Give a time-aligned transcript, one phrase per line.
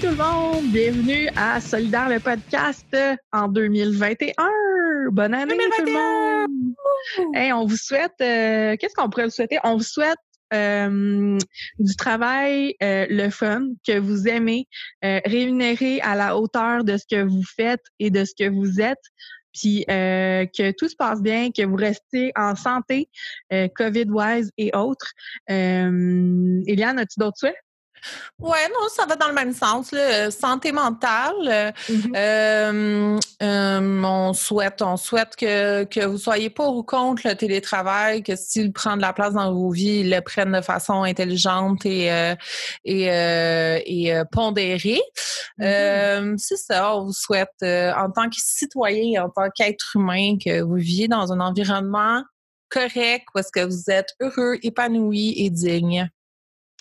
[0.00, 2.96] Tout le monde, bienvenue à Solidaire le podcast
[3.32, 4.32] en 2021.
[5.10, 6.74] Bonne année tout le monde.
[7.34, 9.58] Hey, on vous souhaite, euh, qu'est-ce qu'on pourrait vous souhaiter?
[9.62, 10.16] On vous souhaite
[10.54, 11.36] euh,
[11.78, 14.66] du travail, euh, le fun, que vous aimez,
[15.02, 19.04] rémunéré à la hauteur de ce que vous faites et de ce que vous êtes
[19.52, 23.10] puis que tout se passe bien, que vous restez en santé,
[23.50, 25.12] COVID-wise et autres.
[25.50, 27.56] Euh, Eliane, as-tu d'autres souhaits?
[28.38, 29.92] Ouais, non, ça va dans le même sens.
[29.92, 30.30] Là.
[30.30, 31.74] Santé mentale.
[31.88, 32.12] Mm-hmm.
[32.16, 38.22] Euh, euh, on souhaite, on souhaite que, que vous soyez pour ou contre le télétravail,
[38.22, 41.84] que s'il prend de la place dans vos vies, il le prenne de façon intelligente
[41.84, 42.34] et, euh,
[42.84, 45.00] et, et pondérée.
[45.58, 46.38] Mm-hmm.
[46.38, 50.76] C'est ça, on vous souhaite en tant que citoyen, en tant qu'être humain, que vous
[50.76, 52.22] viviez dans un environnement
[52.70, 56.08] correct, où est-ce que vous êtes heureux, épanoui et digne.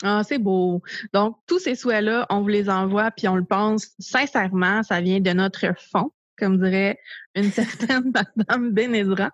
[0.04, 0.82] Ah, c'est beau.
[1.14, 5.20] Donc, tous ces souhaits-là, on vous les envoie, puis on le pense sincèrement, ça vient
[5.20, 6.98] de notre fond, comme dirait
[7.36, 9.32] une certaine Madame Benezra.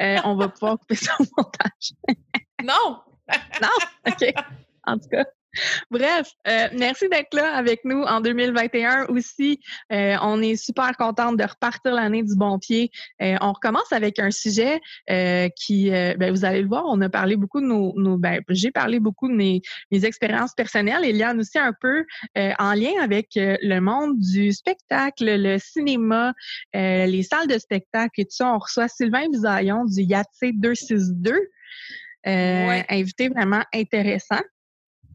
[0.00, 1.92] Euh, on va pouvoir couper son montage.
[2.62, 3.00] non!
[3.62, 3.68] non?
[4.06, 4.34] OK.
[4.84, 5.24] En tout cas.
[5.90, 9.60] Bref, euh, merci d'être là avec nous en 2021 aussi.
[9.92, 12.90] Euh, on est super contente de repartir l'année du bon pied.
[13.20, 14.80] Euh, on recommence avec un sujet
[15.56, 18.70] qui, ben, vous allez le voir, on a parlé beaucoup de nos, nos ben, j'ai
[18.70, 19.60] parlé beaucoup de mes,
[19.90, 21.04] mes expériences personnelles.
[21.04, 22.04] Il y a aussi un peu
[22.36, 26.32] en lien avec le monde du spectacle, le cinéma,
[26.74, 28.54] les salles de spectacle et tout ça.
[28.54, 31.50] On reçoit Sylvain Bisaillon du YATC 262.
[32.26, 34.40] Euh, invité vraiment intéressant.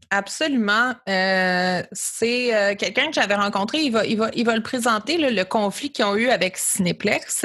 [0.10, 0.94] Absolument.
[1.10, 3.80] Euh, c'est euh, quelqu'un que j'avais rencontré.
[3.80, 7.44] Il va, il va, il va le présenter le conflit qu'ils ont eu avec Cinéplex.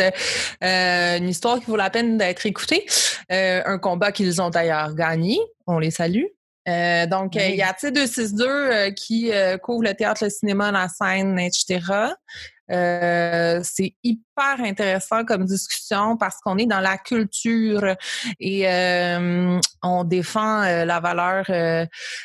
[0.62, 2.86] Euh, une histoire qui vaut la peine d'être écoutée.
[3.30, 5.38] un combat qu'ils ont d'ailleurs gagné.
[5.66, 6.24] On les salue.
[6.66, 11.80] donc, il y a T262 qui couvre le théâtre, le cinéma, la scène, etc.
[12.70, 17.96] Euh, c'est hyper intéressant comme discussion parce qu'on est dans la culture
[18.38, 21.44] et euh, on défend euh, la valeur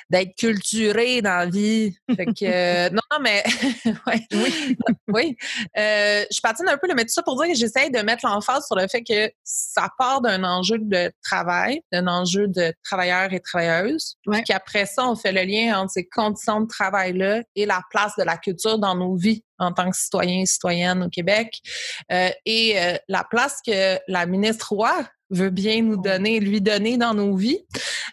[0.10, 1.98] d'être culturé dans la vie.
[2.16, 3.44] Fait que, non, non, mais
[4.32, 4.78] oui,
[5.08, 5.38] oui.
[5.76, 8.76] je patine un peu, mais tout ça pour dire que j'essaye de mettre l'emphase sur
[8.76, 14.18] le fait que ça part d'un enjeu de travail, d'un enjeu de travailleurs et travailleuses.
[14.32, 18.14] Puis qu'après ça, on fait le lien entre ces conditions de travail-là et la place
[18.18, 21.62] de la culture dans nos vies en tant que citoyen et citoyenne au Québec.
[22.12, 26.98] Euh, et euh, la place que la ministre Roy veut bien nous donner, lui donner
[26.98, 27.60] dans nos vies.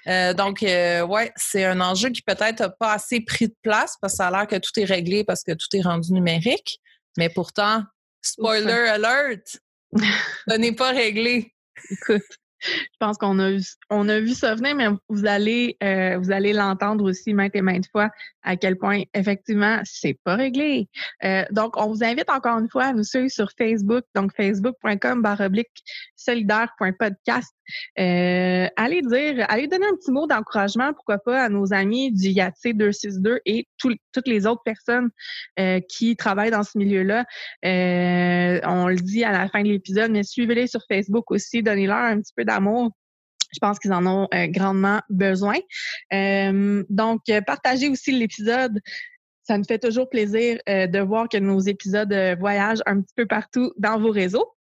[0.08, 4.14] Euh, donc, ouais, c'est un enjeu qui peut-être n'a pas assez pris de place parce
[4.14, 6.80] que ça a l'air que tout est réglé parce que tout est rendu numérique.
[7.16, 7.84] Mais pourtant,
[8.20, 9.58] spoiler alert,
[10.48, 11.54] ce n'est pas réglé.
[11.90, 12.22] Écoute,
[12.64, 13.58] je pense qu'on a,
[13.90, 17.62] on a vu ça venir, mais vous allez, euh, vous allez l'entendre aussi maintes et
[17.62, 18.10] maintes fois
[18.44, 20.88] à quel point effectivement c'est pas réglé.
[21.24, 25.22] Euh, donc, on vous invite encore une fois à nous suivre sur Facebook, donc facebook.com
[26.16, 27.54] solidaire.podcast.
[27.98, 32.28] Euh, allez dire, allez donner un petit mot d'encouragement, pourquoi pas, à nos amis du
[32.28, 35.10] YATC 262 et toutes les autres personnes
[35.58, 37.24] euh, qui travaillent dans ce milieu-là.
[37.64, 41.96] Euh, on le dit à la fin de l'épisode, mais suivez-les sur Facebook aussi, donnez-leur
[41.96, 42.90] un petit peu d'amour.
[43.54, 45.56] Je pense qu'ils en ont grandement besoin.
[46.10, 48.80] donc, partagez aussi l'épisode
[49.46, 53.74] ça nous fait toujours plaisir de voir que nos épisodes voyagent un petit peu partout
[53.76, 54.54] dans vos réseaux.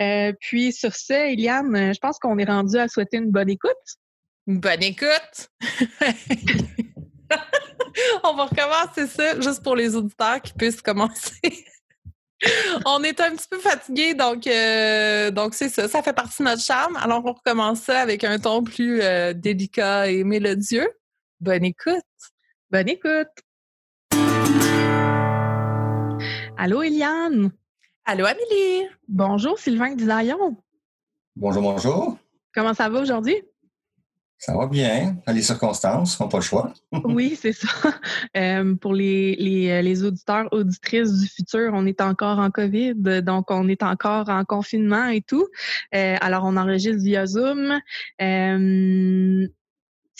[0.00, 3.50] Euh, puis sur ce, Eliane, euh, je pense qu'on est rendu à souhaiter une bonne
[3.50, 3.72] écoute.
[4.46, 5.50] Une bonne écoute!
[8.24, 11.64] On va recommencer ça juste pour les auditeurs qui puissent commencer.
[12.86, 15.88] on est un petit peu fatigué, donc euh, donc c'est ça.
[15.88, 16.96] Ça fait partie de notre charme.
[16.96, 19.00] Alors on recommence ça avec un ton plus
[19.34, 20.88] délicat et mélodieux.
[21.40, 22.02] Bonne écoute.
[22.70, 23.28] Bonne écoute.
[26.56, 27.52] Allô, Eliane?
[28.04, 28.88] Allô, Amélie?
[29.06, 30.56] Bonjour, Sylvain Disaillon.
[31.36, 32.18] Bonjour, bonjour.
[32.52, 33.36] Comment ça va aujourd'hui?
[34.38, 35.16] Ça va bien.
[35.26, 36.72] Les circonstances, on n'a pas le choix.
[37.04, 37.68] oui, c'est ça.
[38.36, 43.50] Euh, pour les, les, les, auditeurs, auditrices du futur, on est encore en COVID, donc
[43.50, 45.46] on est encore en confinement et tout.
[45.94, 47.80] Euh, alors, on enregistre via Zoom.
[48.20, 49.48] Euh,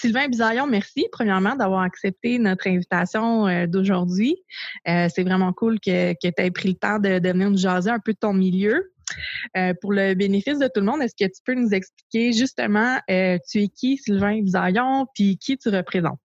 [0.00, 4.36] Sylvain Bisaillon, merci premièrement d'avoir accepté notre invitation euh, d'aujourd'hui.
[4.86, 7.90] Euh, c'est vraiment cool que, que tu aies pris le temps de, venir nous jaser
[7.90, 8.92] un peu de ton milieu.
[9.56, 12.98] Euh, pour le bénéfice de tout le monde, est-ce que tu peux nous expliquer justement
[13.08, 16.18] tu es qui, Sylvain Bisaillon, puis qui tu représentes?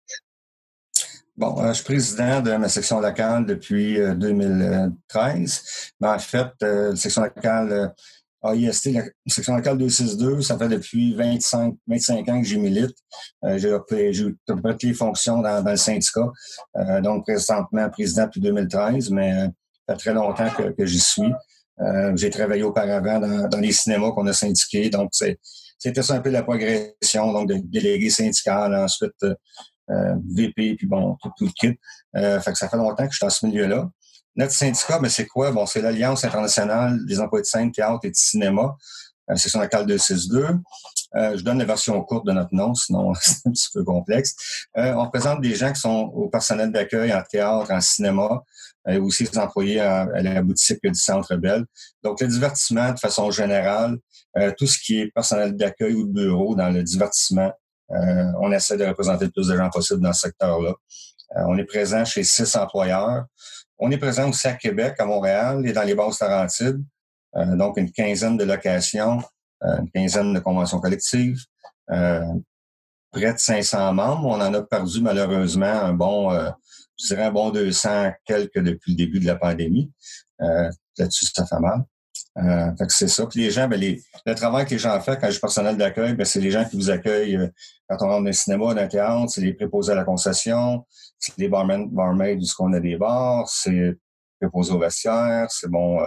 [1.36, 5.92] Bon, je suis président de ma section locale depuis 2013.
[6.00, 7.94] Mais en fait, la section locale
[8.44, 12.96] AIST, la section locale 262, ça fait depuis 25, 25 ans que j'y milite.
[13.46, 13.72] Euh, j'ai
[14.46, 16.30] toutes les fonctions dans, le syndicat.
[16.76, 19.48] Euh, donc, présentement, président depuis 2013, mais euh,
[19.88, 21.32] ça fait très longtemps que, j'y suis.
[21.82, 24.90] Euh, j'ai travaillé auparavant dans, les cinémas qu'on a syndiqués.
[24.90, 29.26] Donc, c'était ça un peu la progression, donc de délégué syndical, ensuite
[29.90, 31.80] VP, puis bon, tout, tout le kit.
[32.14, 33.90] fait que ça fait longtemps que je suis dans ce milieu-là.
[34.36, 35.52] Notre syndicat, mais ben, c'est quoi?
[35.52, 38.76] Bon, c'est l'Alliance internationale des emplois de scène, théâtre et de cinéma,
[39.30, 40.60] euh, section locale 262.
[41.16, 44.66] Euh, je donne la version courte de notre nom, sinon c'est un petit peu complexe.
[44.78, 48.44] Euh, on représente des gens qui sont au personnel d'accueil en théâtre, en cinéma,
[48.88, 51.66] et euh, aussi des employés à, la boutique du Centre Belle.
[52.04, 53.98] Donc, le divertissement, de façon générale,
[54.38, 57.52] euh, tout ce qui est personnel d'accueil ou de bureau dans le divertissement,
[58.40, 60.74] on essaie de représenter le plus de gens possible dans ce secteur-là.
[61.48, 63.26] on est présent chez six employeurs.
[63.78, 66.84] On est présent aussi à Québec, à Montréal et dans les bases Laurentides.
[67.36, 69.22] Euh, donc, une quinzaine de locations, euh,
[69.64, 71.40] une quinzaine de conventions collectives,
[71.92, 72.22] euh,
[73.12, 74.28] près de 500 membres.
[74.28, 76.32] On en a perdu malheureusement un bon,
[77.00, 79.92] je dirais un bon 200 quelques depuis le début de la pandémie.
[80.40, 81.84] Là-dessus, ça fait mal.
[82.38, 83.28] Euh, fait que c'est ça.
[83.28, 85.78] Puis les gens, ben les, le travail que les gens font quand je suis personnel
[85.78, 87.38] d'accueil, ben c'est les gens qui vous accueillent
[87.88, 90.86] quand on rentre dans un cinéma, dans un théâtre, c'est les préposés à la concession,
[91.20, 93.96] c'est les barmen, barmaids du ce qu'on a des bars, c'est
[94.42, 96.06] préposés au vestiaire, c'est bon, euh,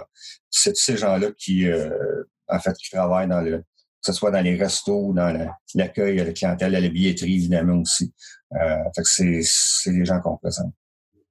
[0.49, 1.89] c'est tous ces gens-là qui, euh,
[2.49, 3.63] en fait, qui travaillent dans le, que
[4.01, 8.13] ce soit dans les restos, dans l'accueil à la clientèle, à la billetterie, évidemment aussi.
[8.53, 10.73] Euh, fait que c'est, les gens qu'on présente.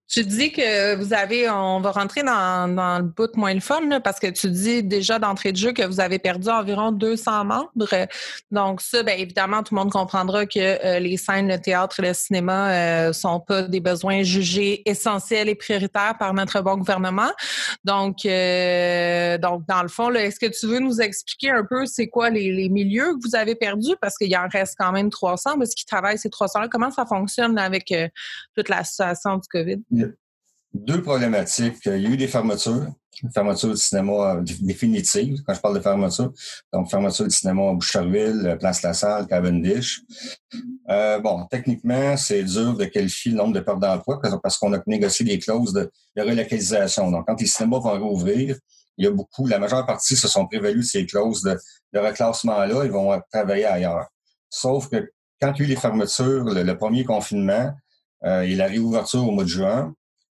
[0.09, 4.01] Tu dis que vous avez, on va rentrer dans, dans le bout moins le fun,
[4.05, 7.71] parce que tu dis déjà d'entrée de jeu que vous avez perdu environ 200 membres.
[8.51, 12.09] Donc ça, bien évidemment, tout le monde comprendra que euh, les scènes, le théâtre et
[12.09, 17.31] le cinéma euh, sont pas des besoins jugés essentiels et prioritaires par notre bon gouvernement.
[17.85, 22.09] Donc, euh, donc dans le fond, est-ce que tu veux nous expliquer un peu c'est
[22.09, 23.97] quoi les, les, milieux que vous avez perdus?
[24.01, 27.07] Parce qu'il en reste quand même 300, mais ce qui travaillent ces 300-là, comment ça
[27.07, 28.09] fonctionne avec euh,
[28.57, 29.79] toute la situation du COVID?
[30.75, 31.79] Deux problématiques.
[31.87, 32.87] Il y a eu des fermetures,
[33.33, 36.33] fermeture du cinéma définitive, quand je parle de fermeture.
[36.73, 40.03] Donc, fermeture du cinéma à Boucherville, Place La Salle, Cavendish.
[40.91, 44.79] Euh, bon, techniquement, c'est dur de qualifier le nombre de pertes d'emploi parce qu'on a
[44.87, 47.11] négocié des clauses de, relocalisation.
[47.11, 48.57] Donc, quand les cinémas vont rouvrir,
[48.99, 51.59] il y a beaucoup, la majeure partie se sont prévalus de ces clauses de,
[51.95, 54.07] reclassement-là, ils vont travailler ailleurs.
[54.51, 55.11] Sauf que
[55.41, 57.73] quand il y a eu les fermetures, le, premier confinement
[58.25, 59.95] euh, et la réouverture au mois de juin,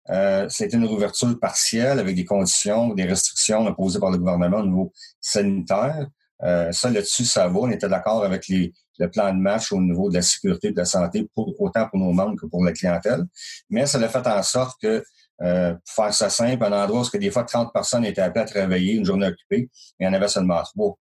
[0.09, 4.65] euh, c'était une réouverture partielle avec des conditions, des restrictions imposées par le gouvernement au
[4.65, 6.07] niveau sanitaire.
[6.43, 7.59] Euh, ça, là-dessus, ça va.
[7.59, 10.71] On était d'accord avec les, le plan de match au niveau de la sécurité et
[10.71, 13.25] de la santé, pour, autant pour nos membres que pour la clientèle.
[13.69, 15.03] Mais ça l'a fait en sorte que,
[15.41, 18.45] euh, pour faire ça simple, un endroit où des fois 30 personnes étaient appelées à
[18.45, 20.97] travailler, une journée occupée, il y en avait seulement trois.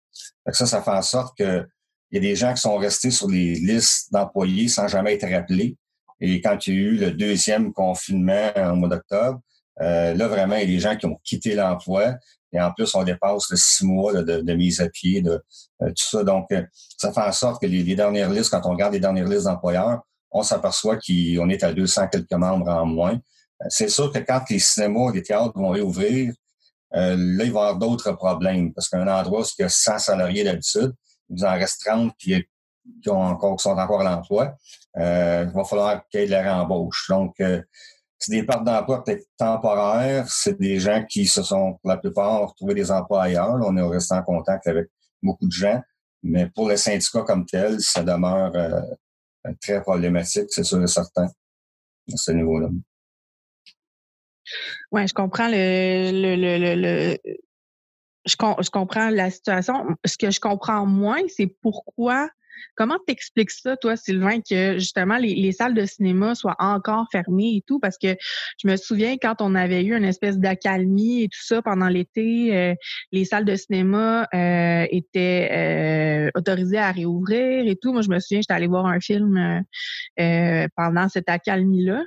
[0.52, 1.66] ça, ça fait en sorte que
[2.10, 5.28] il y a des gens qui sont restés sur les listes d'employés sans jamais être
[5.28, 5.76] rappelés.
[6.20, 9.40] Et quand il y a eu le deuxième confinement en mois d'octobre,
[9.80, 12.14] euh, là, vraiment, il y a des gens qui ont quitté l'emploi.
[12.52, 15.42] Et en plus, on dépasse le six mois de, mise à pied, de
[15.82, 16.24] euh, tout ça.
[16.24, 16.62] Donc, euh,
[16.96, 20.00] ça fait en sorte que les, dernières listes, quand on regarde les dernières listes d'employeurs,
[20.30, 23.18] on s'aperçoit qu'on est à 200 quelques membres en moins.
[23.68, 26.32] C'est sûr que quand les cinémas, les théâtres vont réouvrir,
[26.92, 28.72] là, il va y avoir d'autres problèmes.
[28.74, 30.92] Parce qu'un endroit où il y a 100 salariés d'habitude,
[31.30, 32.34] il vous en reste 30 qui,
[33.02, 34.56] qui, ont encore, qui sont encore à l'emploi
[34.98, 37.06] euh, il va falloir qu'il y ait de la rembauche.
[37.08, 37.62] Donc, euh,
[38.18, 40.26] c'est des parts d'emploi peut-être temporaires.
[40.28, 43.58] C'est des gens qui se sont, pour la plupart, trouvé des emplois ailleurs.
[43.62, 44.88] On est resté en contact avec
[45.22, 45.82] beaucoup de gens.
[46.22, 48.80] Mais pour les syndicats comme tel, ça demeure euh,
[49.60, 52.68] très problématique, c'est sûr et certain, à ce niveau-là.
[54.92, 57.18] Oui, je comprends le, le, le,
[58.24, 59.84] je, je, comprends la situation.
[60.04, 62.28] Ce que je comprends moins, c'est pourquoi
[62.74, 67.62] Comment t'expliques ça, toi, Sylvain, que justement les, salles de cinéma soient encore fermées et
[67.66, 67.78] tout?
[67.80, 68.16] Parce que
[68.62, 72.56] je me souviens quand on avait eu une espèce d'accalmie et tout ça pendant l'été,
[72.56, 72.74] euh,
[73.12, 77.92] les salles de cinéma euh, étaient euh, autorisées à réouvrir et tout.
[77.92, 79.62] Moi, je me souviens, j'étais allée voir un film
[80.76, 82.02] pendant cette accalmie-là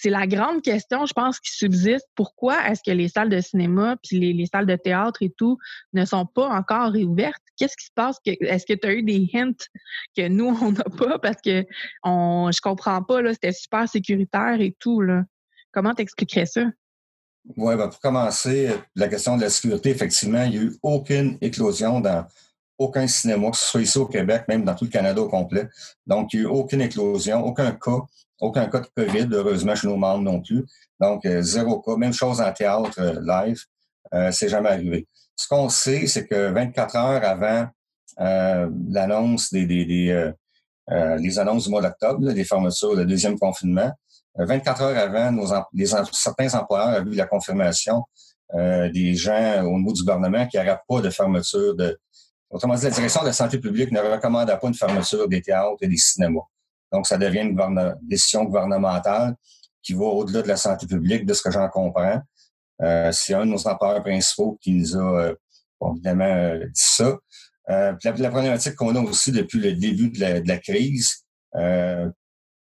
[0.00, 2.06] c'est la grande question, je pense, qui subsiste.
[2.14, 5.58] Pourquoi est-ce que les salles de cinéma puis les, salles de théâtre et tout
[5.92, 7.42] ne sont pas encore réouvertes?
[7.56, 8.16] Qu'est-ce qui se passe?
[8.24, 9.52] Est-ce que tu as eu des hints
[10.16, 11.18] que nous, on n'a pas?
[11.18, 11.66] Parce que
[12.02, 15.02] on, je comprends pas, là, c'était super sécuritaire et tout.
[15.02, 15.24] Là.
[15.70, 16.64] Comment t'expliquerais ça?
[17.56, 21.36] Oui, ben pour commencer, la question de la sécurité, effectivement, il n'y a eu aucune
[21.42, 22.26] éclosion dans
[22.80, 25.68] aucun cinéma, que ce soit ici au Québec, même dans tout le Canada au complet.
[26.06, 28.00] Donc, il n'y a eu aucune éclosion, aucun cas
[28.40, 30.66] aucun cas de COVID, heureusement, chez nos membres non plus.
[30.98, 31.96] Donc, euh, zéro cas.
[31.96, 33.62] Même chose en théâtre euh, live.
[34.14, 35.06] Euh, c'est jamais arrivé.
[35.36, 37.66] Ce qu'on sait, c'est que 24 heures avant
[38.18, 40.32] euh, l'annonce des, des, des
[41.18, 43.92] les annonces du mois d'octobre, des fermetures, le deuxième confinement,
[44.34, 48.02] 24 heures avant, nos, les, certains employeurs avaient vu la confirmation
[48.52, 51.96] des gens au niveau du gouvernement qu'il n'y aurait pas de fermeture de.
[52.50, 55.78] Autrement dit, la direction de la santé publique ne recommandait pas une fermeture des théâtres
[55.82, 56.40] et des cinémas.
[56.92, 59.36] Donc, ça devient une décision gouvernementale
[59.82, 62.20] qui va au-delà de la santé publique, de ce que j'en comprends.
[62.82, 65.34] Euh, c'est un de nos employeurs principaux qui nous a euh,
[65.92, 67.16] évidemment euh, dit ça.
[67.68, 71.24] La, la, problématique qu'on a aussi depuis le début de la, de la crise,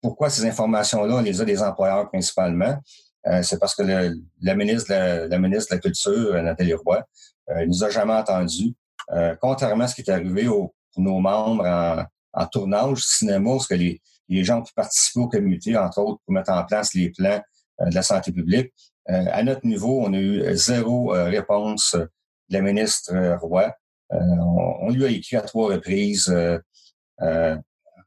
[0.00, 2.78] pourquoi ces informations-là, on les a des employeurs principalement?
[3.42, 7.02] c'est parce que le, la, ministre de la, la, ministre de la Culture, Nathalie Roy,
[7.50, 8.74] euh, nous a jamais entendus.
[9.40, 13.74] Contrairement à ce qui est arrivé pour nos membres en, en tournage cinéma, parce que
[13.74, 17.40] les, les gens qui participent au comité, entre autres, pour mettre en place les plans
[17.80, 18.72] euh, de la santé publique.
[19.10, 22.08] Euh, à notre niveau, on a eu zéro euh, réponse de
[22.50, 23.72] la ministre Roy.
[24.10, 26.32] On, lui a écrit à trois reprises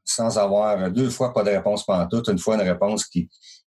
[0.04, 3.28] sans avoir deux fois pas de réponse toute, une fois une réponse qui,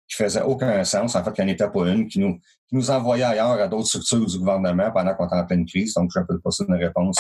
[0.08, 2.40] qui faisait aucun sens, en fait, qu'il n'y en était pas une, qui nous,
[2.74, 5.94] nous envoyait ailleurs à d'autres structures du gouvernement pendant qu'on était en pleine crise.
[5.94, 7.16] Donc, je n'appelle pas ça une réponse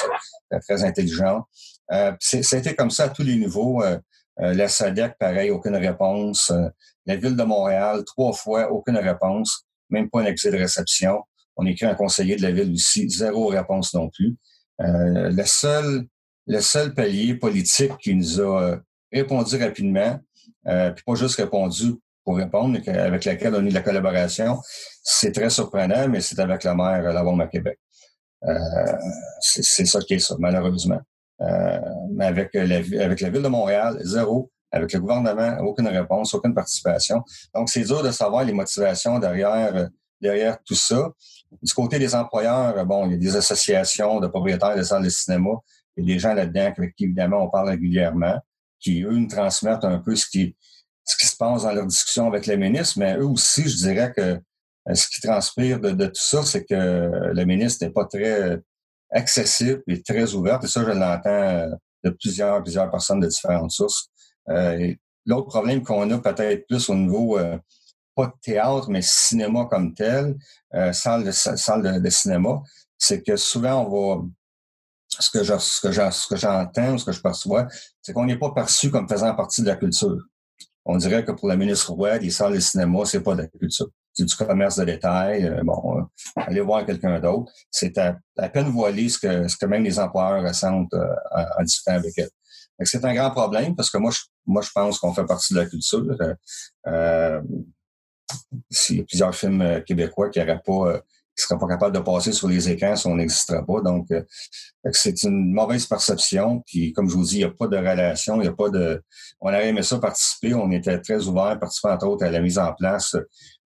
[0.62, 1.44] très intelligente.
[1.92, 3.82] Euh, C'était comme ça à tous les niveaux.
[3.82, 3.98] Euh,
[4.38, 6.50] la SADEC, pareil, aucune réponse.
[6.50, 6.68] Euh,
[7.06, 11.22] la Ville de Montréal, trois fois, aucune réponse, même pas un accès de réception.
[11.56, 14.36] On écrit un conseiller de la Ville aussi, zéro réponse non plus.
[14.80, 16.06] Euh, le seul
[16.46, 18.76] le seul palier politique qui nous a
[19.10, 20.20] répondu rapidement,
[20.66, 21.94] euh, puis pas juste répondu
[22.24, 24.58] pour répondre, avec laquelle on a eu de la collaboration,
[25.02, 27.78] c'est très surprenant, mais c'est avec la maire la Bombe à Québec.
[28.46, 28.58] Euh,
[29.40, 31.00] c'est ça qui est ça, malheureusement.
[31.40, 31.80] Euh,
[32.12, 34.50] mais avec la, avec la Ville de Montréal, zéro.
[34.70, 37.22] Avec le gouvernement, aucune réponse, aucune participation.
[37.54, 39.88] Donc, c'est dur de savoir les motivations derrière,
[40.20, 41.12] derrière tout ça.
[41.62, 45.10] Du côté des employeurs, bon, il y a des associations de propriétaires de salles de
[45.10, 45.50] cinéma.
[45.96, 48.36] A des gens là-dedans avec qui, évidemment, on parle régulièrement,
[48.80, 50.56] qui, eux, nous transmettent un peu ce qui,
[51.04, 54.12] ce qui se passe dans leur discussion avec les ministres, mais eux aussi, je dirais
[54.16, 54.40] que
[54.90, 58.58] euh, ce qui transpire de, tout ça, c'est que le ministre n'est pas très
[59.10, 60.64] accessible et très ouverte.
[60.64, 61.70] Et ça, je l'entends euh,
[62.04, 64.08] de plusieurs, plusieurs personnes de différentes sources.
[64.48, 64.94] Euh,
[65.26, 67.58] L'autre problème qu'on a peut-être plus au niveau, euh,
[68.14, 70.36] pas de théâtre, mais cinéma comme tel,
[70.74, 72.62] euh, salle, de, salle de, cinéma,
[72.98, 74.22] c'est que souvent, on va...
[75.08, 75.92] Ce que, je, ce,
[76.36, 77.68] j'entends, ce que je perçois,
[78.02, 80.18] c'est qu'on n'est pas perçu comme faisant partie de la culture.
[80.84, 83.48] On dirait que pour la ministre Roy, les salles de cinéma, c'est pas de la
[83.48, 85.44] culture c'est du commerce de détail.
[85.44, 86.02] Euh, bon, euh,
[86.36, 87.52] aller voir quelqu'un d'autre.
[87.70, 88.16] C'est à,
[88.48, 91.14] peine voilé ce que, ce que même les employeurs ressentent euh,
[91.58, 92.30] en, discutant avec elles.
[92.82, 95.60] C'est un grand problème parce que moi, je, moi, je pense qu'on fait partie de
[95.60, 96.16] la culture.
[96.86, 97.40] Euh,
[98.70, 101.00] S'il y a plusieurs films québécois qui n'auraient pas
[101.36, 103.80] ne seraient pas capables de passer sur les écrans si on n'existerait pas.
[103.80, 104.22] Donc, euh,
[104.92, 106.62] c'est une mauvaise perception.
[106.66, 108.70] Puis, comme je vous dis, il n'y a pas de relation, il n'y a pas
[108.70, 109.02] de.
[109.40, 110.54] On aurait aimé ça participer.
[110.54, 113.16] On était très ouverts, participant entre autres à la mise en place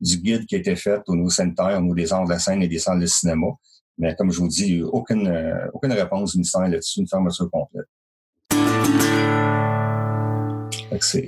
[0.00, 2.38] du guide qui a été fait au niveau sanitaire, au niveau des arts de la
[2.38, 3.48] scène et des salles de cinéma.
[3.98, 7.86] Mais comme je vous dis, aucune, euh, aucune réponse du ministère là-dessus, une fermeture complète.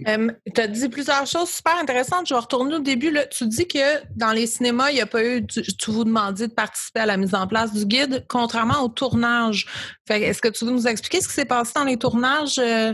[0.08, 2.26] Euh, tu as dit plusieurs choses super intéressantes.
[2.26, 3.10] Je vais retourner au début.
[3.10, 3.26] Là.
[3.26, 6.52] Tu dis que dans les cinémas, il n'y a pas eu, tu, vous demandiez de
[6.52, 9.66] participer à la mise en place du guide, contrairement au tournage.
[10.08, 12.92] Est-ce que tu veux nous expliquer ce qui s'est passé dans les tournages euh,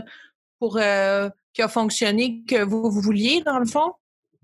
[0.59, 3.93] pour euh, qui a fonctionné que vous, vouliez, dans le fond?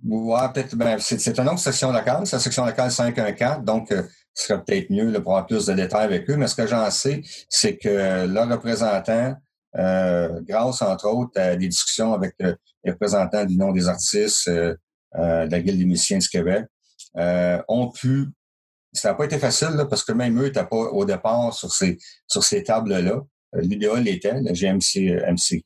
[0.05, 0.75] Oui, peut-être.
[0.75, 4.89] Ben, c'est une autre section locale, c'est la section locale 514, donc ce serait peut-être
[4.89, 6.35] mieux de pour avoir plus de détails avec eux.
[6.35, 9.37] Mais ce que j'en sais, c'est que le représentant
[9.75, 14.75] grâce, entre autres, à des discussions avec euh, les représentants du nom des artistes euh,
[15.13, 16.65] de la Guilde des musiciens du Québec,
[17.67, 18.27] ont pu
[18.95, 21.71] ça n'a pas été facile là, parce que même eux n'étaient pas au départ sur
[21.71, 23.21] ces sur ces tables-là.
[23.53, 25.63] L'idéal l'était, la GMC MC,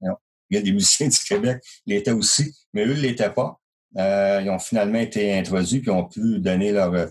[0.00, 0.14] non,
[0.50, 3.58] Guilde des musiciens du Québec l'était aussi, mais eux ne l'étaient pas.
[3.94, 7.08] ils ont finalement été introduits puis ont pu donner leur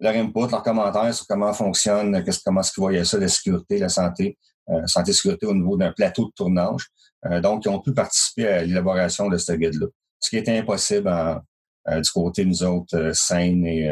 [0.00, 3.78] leur input, leurs commentaires sur comment fonctionne, qu'est-ce, comment est-ce qu'ils voyaient ça, la sécurité,
[3.78, 4.53] la santé, euh,
[4.86, 6.88] santé et sécurité au niveau d'un plateau de tournage.
[7.26, 9.86] Euh, donc, ils ont pu participer à l'élaboration de ce guide-là.
[10.20, 13.90] Ce qui était impossible euh, du côté nous autres, scène et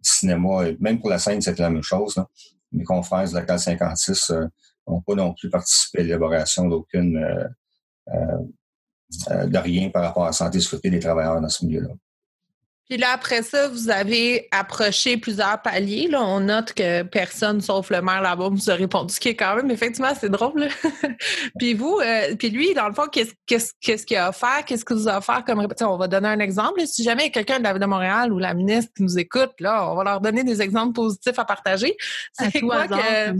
[0.00, 0.64] cinéma.
[0.78, 2.16] même pour la scène, c'était la même chose.
[2.16, 2.28] Là.
[2.70, 4.32] Mes confrères de la 56
[4.86, 7.20] n'ont pas non plus participé à l'élaboration d'aucune
[8.08, 11.88] de rien par rapport à la santé et sécurité des travailleurs dans ce milieu-là.
[12.92, 16.08] Puis là, après ça, vous avez approché plusieurs paliers.
[16.08, 16.22] Là.
[16.22, 19.56] On note que personne, sauf le maire là-bas, vous a répondu, ce qui est quand
[19.56, 20.68] même, effectivement, c'est drôle.
[21.58, 23.32] puis vous, euh, puis lui, dans le fond, qu'est-ce
[23.80, 24.66] qu'est-ce qu'il a offert?
[24.66, 26.86] Qu'est-ce que vous a offert comme On va donner un exemple.
[26.86, 29.90] Si jamais quelqu'un de la Ville de Montréal ou la ministre qui nous écoute, là,
[29.90, 31.96] on va leur donner des exemples positifs à partager.
[32.34, 33.32] C'est quoi que...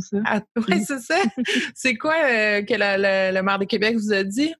[0.66, 1.18] Oui, c'est ça.
[1.74, 4.54] c'est quoi euh, que le maire de Québec vous a dit?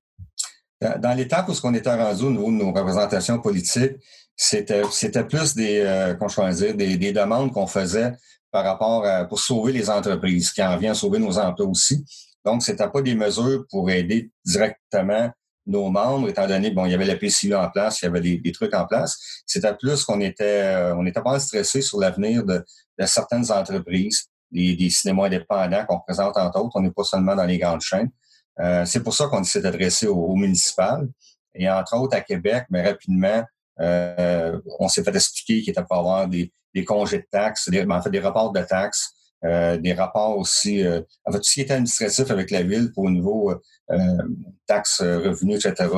[0.99, 3.93] Dans l'étape où on était rendu au niveau de nos représentations politiques,
[4.37, 6.15] c'était, c'était plus des, euh,
[6.53, 8.13] dire, des, des demandes qu'on faisait
[8.51, 12.05] par rapport à, pour sauver les entreprises, qui en vient sauver nos emplois aussi.
[12.45, 15.31] Donc, c'était pas des mesures pour aider directement
[15.67, 18.21] nos membres, étant donné, bon, il y avait la PCU en place, il y avait
[18.21, 19.17] des, des trucs en place.
[19.47, 22.65] C'était plus qu'on était, euh, on était pas stressé sur l'avenir de,
[22.99, 26.73] de, certaines entreprises, des, des cinémas indépendants qu'on représente entre autres.
[26.75, 28.11] On n'est pas seulement dans les grandes chaînes.
[28.61, 31.09] Euh, c'est pour ça qu'on s'est adressé au, au, municipal.
[31.55, 33.45] Et entre autres, à Québec, mais rapidement,
[33.81, 37.85] euh, on s'est fait expliquer qu'il était pour avoir des, des congés de taxes, des,
[37.85, 39.15] en fait des rapports de taxes,
[39.45, 42.93] euh, des rapports aussi, euh, en fait, tout ce qui était administratif avec la ville
[42.93, 43.51] pour au niveau
[43.91, 43.97] euh,
[44.67, 45.91] taxes, revenus, etc.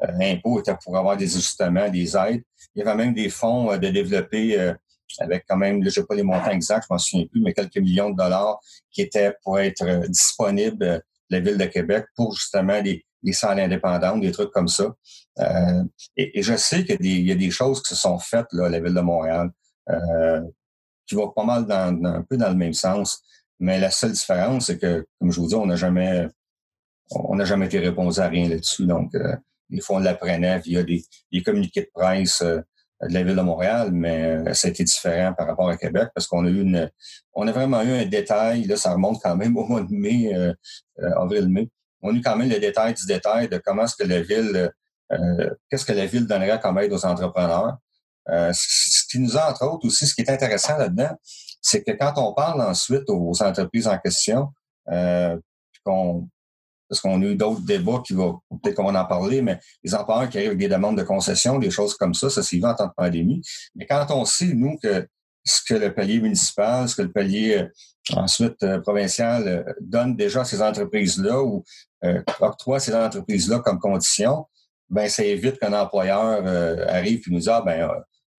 [0.00, 2.42] impôts était pour avoir des ajustements, des aides.
[2.74, 4.72] Il y avait même des fonds de développer
[5.18, 7.78] avec quand même, je sais pas les montants exacts, je m'en souviens plus, mais quelques
[7.78, 8.58] millions de dollars
[8.90, 13.60] qui étaient pour être disponibles de la ville de Québec pour justement les, les salles
[13.60, 14.94] indépendantes, des trucs comme ça.
[15.40, 15.82] Euh,
[16.16, 18.80] et, je sais qu'il y, a des choses qui se sont faites là, à la
[18.80, 19.50] ville de Montréal
[19.90, 20.40] euh,
[21.06, 23.22] qui vont pas mal dans, un peu dans le même sens.
[23.58, 26.28] Mais la seule différence, c'est que, comme je vous dis, on n'a jamais
[27.10, 28.86] on n'a jamais été répondu à rien là-dessus.
[28.86, 29.36] Donc, euh,
[29.70, 32.64] des fois, on l'apprenait via des, des, communiqués de presse de
[33.00, 36.44] la ville de Montréal, mais ça a été différent par rapport à Québec parce qu'on
[36.46, 36.90] a eu une,
[37.34, 38.64] on a vraiment eu un détail.
[38.64, 40.32] Là, ça remonte quand même au mois de mai,
[40.98, 41.68] avril-mai
[42.02, 44.70] on a eu quand même le détail du détail de comment est-ce que la ville,
[45.12, 47.78] euh, qu'est-ce que la ville donnerait comme aide aux entrepreneurs.
[48.28, 51.16] Euh, ce qui nous a, entre autres, aussi, ce qui est intéressant là-dedans,
[51.60, 54.52] c'est que quand on parle ensuite aux entreprises en question,
[54.90, 55.36] euh,
[55.84, 56.28] qu'on,
[56.88, 59.94] parce qu'on a eu d'autres débats qui vont, peut-être qu'on va en parler, mais les
[59.94, 62.72] employeurs qui arrivent avec des demandes de concession, des choses comme ça, ça s'y va
[62.72, 63.42] en temps de pandémie.
[63.74, 65.06] Mais quand on sait, nous, que
[65.46, 67.68] ce que le palier municipal, ce que le palier euh,
[68.16, 71.64] ensuite euh, provincial euh, donne déjà à ces entreprises-là ou
[72.40, 74.46] octroie ces entreprises-là comme condition,
[74.90, 76.46] ben ça évite qu'un employeur
[76.88, 77.90] arrive et nous dise ah, ben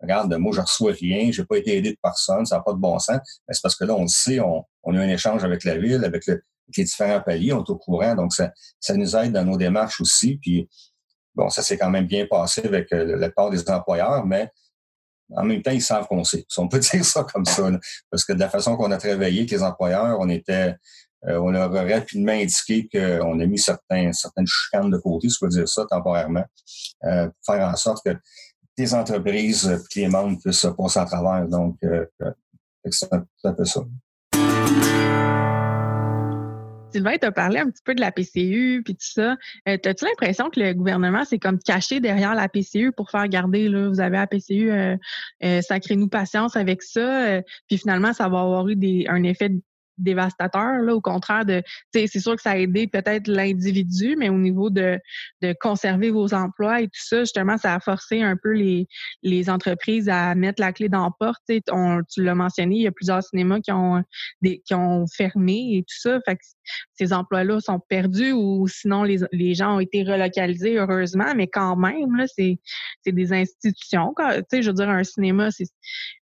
[0.02, 2.78] regarde, moi je reçois rien, j'ai pas été aidé de personne, ça n'a pas de
[2.78, 3.18] bon sens.
[3.18, 5.78] Ben, c'est parce que là on le sait, on, on, a un échange avec la
[5.78, 6.42] ville, avec, le,
[6.78, 10.00] les différents paliers, on est au courant, donc ça, ça nous aide dans nos démarches
[10.00, 10.38] aussi.
[10.38, 10.70] Puis
[11.36, 14.50] bon, ça s'est quand même bien passé avec le part des employeurs, mais
[15.36, 16.46] en même temps, ils savent qu'on sait.
[16.58, 17.70] on peut dire ça comme ça.
[18.10, 20.76] Parce que de la façon qu'on a travaillé avec les employeurs, on était
[21.28, 25.36] euh, on leur a rapidement indiqué qu'on a mis certains, certaines chicanes de côté, si
[25.36, 26.46] je peux dire ça, temporairement,
[27.06, 28.16] euh, pour faire en sorte que
[28.78, 31.48] les entreprises et les membres puissent passer à travers.
[31.48, 32.06] Donc, euh,
[32.90, 33.82] c'est un peu ça.
[36.92, 39.36] Sylvain, tu as parlé un petit peu de la PCU puis tout ça.
[39.68, 43.68] Euh, As-tu l'impression que le gouvernement s'est comme caché derrière la PCU pour faire garder,
[43.68, 44.96] là, vous avez la PCU, euh,
[45.44, 49.52] euh, sacrez-nous patience avec ça, euh, puis finalement, ça va avoir eu des, un effet
[49.98, 50.82] dévastateur.
[50.82, 54.70] Là, au contraire de, c'est sûr que ça a aidé peut-être l'individu, mais au niveau
[54.70, 55.00] de,
[55.42, 58.88] de conserver vos emplois et tout ça, justement, ça a forcé un peu les,
[59.24, 61.42] les entreprises à mettre la clé dans la porte.
[61.72, 64.04] On, tu l'as mentionné, il y a plusieurs cinémas qui ont
[64.42, 66.20] des, qui ont fermé et tout ça.
[66.26, 66.44] Fait que
[66.94, 71.76] ces emplois-là sont perdus ou sinon les, les gens ont été relocalisés heureusement, mais quand
[71.76, 72.60] même, là, c'est,
[73.04, 74.14] c'est des institutions.
[74.18, 75.66] Tu sais, je veux dire, un cinéma, c'est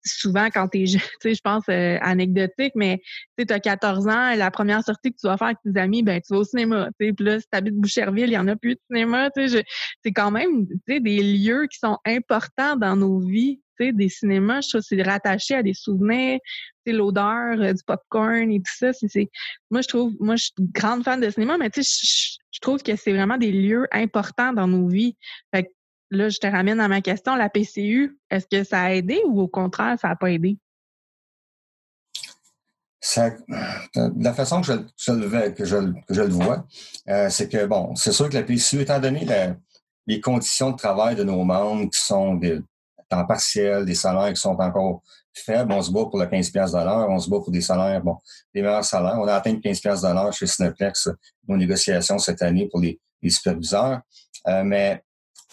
[0.06, 3.02] souvent quand tu es tu sais, je pense euh, anecdotique, mais
[3.38, 6.22] tu as 14 ans, la première sortie que tu vas faire avec tes amis, ben
[6.22, 6.90] tu vas au cinéma.
[6.98, 9.30] Puis là, si tu habites Boucherville, il n'y en a plus de cinéma.
[9.36, 13.60] C'est quand même des lieux qui sont importants dans nos vies.
[13.80, 16.40] Des cinémas, je trouve c'est rattaché à des souvenirs,
[16.86, 18.94] l'odeur euh, du popcorn et tout ça.
[18.94, 19.30] c'est
[19.72, 22.82] Moi, je trouve, moi, je suis grande fan de cinéma, mais tu sais, je, trouve
[22.82, 25.18] que c'est vraiment des lieux importants dans nos vies.
[25.54, 25.70] Fait
[26.10, 29.42] là, je te ramène à ma question, la PCU, est-ce que ça a aidé ou
[29.42, 30.58] au contraire, ça n'a pas aidé?
[33.96, 36.66] la façon que je, le, vois,
[37.10, 39.28] euh, c'est que, bon, c'est sûr que la PCU, étant donné
[40.08, 42.60] les conditions de travail de nos membres qui sont des
[43.10, 45.02] temps partiels, des salaires qui sont encore
[45.34, 48.02] faibles, on se bat pour le 15 de l'heure, on se bat pour des salaires,
[48.02, 48.18] bon,
[48.54, 49.18] des meilleurs salaires.
[49.20, 51.10] On a atteint 15 de l'heure chez Cineplex,
[51.48, 54.02] nos négociations cette année pour les, superviseurs.
[54.48, 55.02] Euh, mais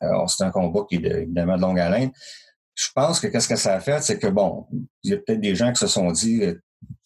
[0.00, 2.10] c'est un combat qui est évidemment de longue haleine.
[2.74, 4.66] Je pense que qu'est-ce que ça a fait, c'est que bon,
[5.02, 6.54] il y a peut-être des gens qui se sont dit, euh,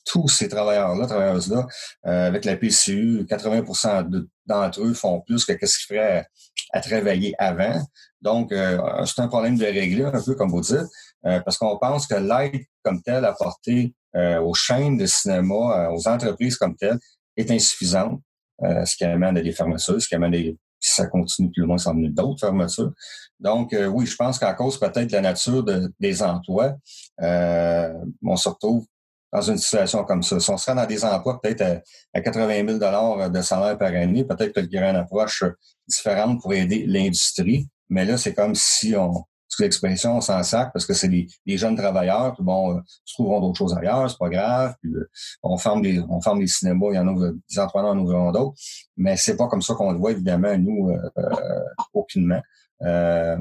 [0.04, 1.66] tous ces travailleurs-là, travailleuses-là,
[2.06, 6.26] euh, avec la PCU, 80% d'entre eux font plus que ce qu'ils feraient
[6.72, 7.82] à, travailler avant.
[8.20, 10.86] Donc, euh, c'est un problème de régler, un peu comme vous dites,
[11.26, 16.56] euh, parce qu'on pense que l'aide comme telle apportée aux chaînes de cinéma, aux entreprises
[16.56, 17.00] comme telles,
[17.36, 18.20] est insuffisante,
[18.62, 20.56] ce qui amène à des fermetures, ce qui amène à des
[20.88, 22.92] ça continue plus loin, ça amener d'autres fermetures.
[23.40, 25.64] Donc, oui, je pense qu'à cause peut-être de la nature
[25.98, 26.74] des emplois,
[27.20, 28.86] on se retrouve
[29.34, 30.38] dans une situation comme ça.
[30.38, 34.52] Si on serait dans des emplois peut-être à, 80 000 de salaire par année, peut-être
[34.52, 35.44] que y aurait une approche
[35.88, 37.68] différente pour aider l'industrie.
[37.88, 39.24] Mais là, c'est comme si on,
[39.62, 43.40] l'expression, on s'en sac parce que c'est des, jeunes travailleurs, puis bon, euh, ils trouveront
[43.40, 44.74] d'autres choses ailleurs, c'est pas grave.
[44.80, 45.08] Puis, euh,
[45.42, 48.32] on ferme des, on ferme des cinémas, il y en a des entrepreneurs en ouvrant
[48.32, 48.56] d'autres.
[48.96, 52.42] Mais c'est pas comme ça qu'on le voit, évidemment, nous, euh, euh aucunement.
[52.82, 53.36] Euh,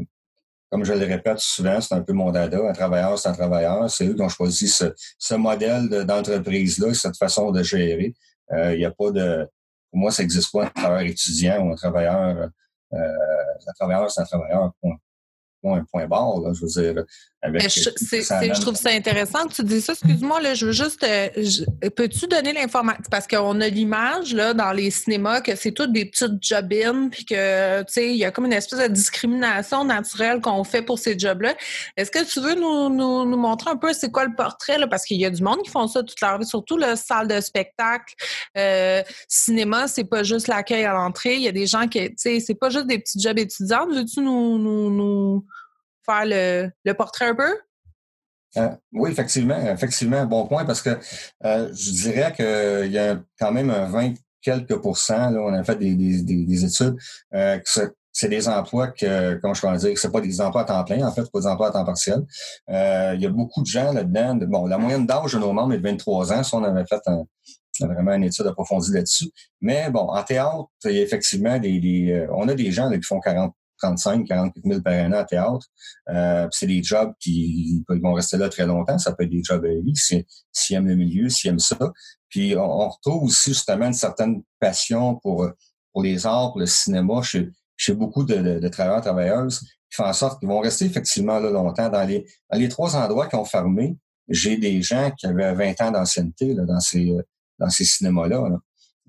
[0.74, 2.58] comme je le répète souvent, c'est un peu mon dada.
[2.68, 3.88] Un travailleur, c'est un travailleur.
[3.92, 8.16] C'est eux qui ont choisi ce, modèle d'entreprise-là, cette façon de gérer.
[8.52, 9.48] Euh, il n'y a pas de...
[9.92, 12.50] Pour moi, ça n'existe pas un travailleur étudiant ou un travailleur...
[12.94, 14.72] Euh, un travailleur, c'est un travailleur
[15.64, 17.04] point barre, là, je veux dire.
[17.42, 19.92] Avec, je, je, trouve ça intéressant que tu dis ça.
[19.92, 21.04] Excuse-moi, là, je veux juste.
[21.04, 21.28] Euh,
[21.94, 23.04] peux-tu donner l'information?
[23.12, 27.26] Parce qu'on a l'image là, dans les cinémas que c'est toutes des petites job-in, puis
[27.26, 31.00] que tu sais, il y a comme une espèce de discrimination naturelle qu'on fait pour
[31.00, 31.54] ces jobs-là.
[31.98, 34.78] Est-ce que tu veux nous, nous, nous, montrer un peu c'est quoi le portrait?
[34.78, 34.88] Là?
[34.88, 37.28] Parce qu'il y a du monde qui font ça toute leur vie, surtout la salle
[37.28, 38.14] de spectacle.
[38.58, 41.36] Euh, cinéma, c'est pas juste l'accueil à l'entrée.
[41.36, 43.86] Il y a des gens qui, tu sais, c'est pas juste des petits jobs étudiants.
[43.86, 45.46] Veux-tu nous, nous, nous
[46.06, 47.58] faire le, portrait un peu?
[48.58, 50.92] Euh, oui, effectivement, effectivement, bon point, parce que
[51.44, 55.64] euh, je dirais qu'il y a quand même un 20 quelques pourcents, là, on a
[55.64, 56.96] fait des, des, des études,
[57.34, 60.66] euh, que c'est des emplois que, comment je peux dire, c'est pas des emplois à
[60.66, 62.22] temps plein, en fait, pas des emplois à temps partiel.
[62.68, 64.36] il y a beaucoup de gens là-dedans.
[64.36, 67.02] bon, la moyenne d'âge de nos membres est de 23 ans, si on avait fait
[67.80, 69.32] vraiment une étude approfondie là-dessus.
[69.62, 73.20] Mais bon, en théâtre, il y a effectivement des, on a des gens qui font
[73.20, 75.68] 40 35, 40 000 par an à théâtre.
[76.10, 78.98] Euh, c'est des jobs qui vont rester là très longtemps.
[78.98, 81.78] Ça peut être des jobs à vie, s'ils aiment le milieu, s'ils aiment ça.
[82.30, 85.48] Puis on, retrouve aussi justement une certaine passion pour,
[85.92, 89.98] pour les arts, pour le cinéma chez, chez beaucoup de, de, de travailleurs, travailleuses qui
[89.98, 91.90] font en sorte qu'ils vont rester effectivement là longtemps.
[91.90, 95.82] Dans les, dans les trois endroits qui ont fermé, j'ai des gens qui avaient 20
[95.82, 97.14] ans d'ancienneté dans ces,
[97.60, 98.60] dans ces cinémas-là.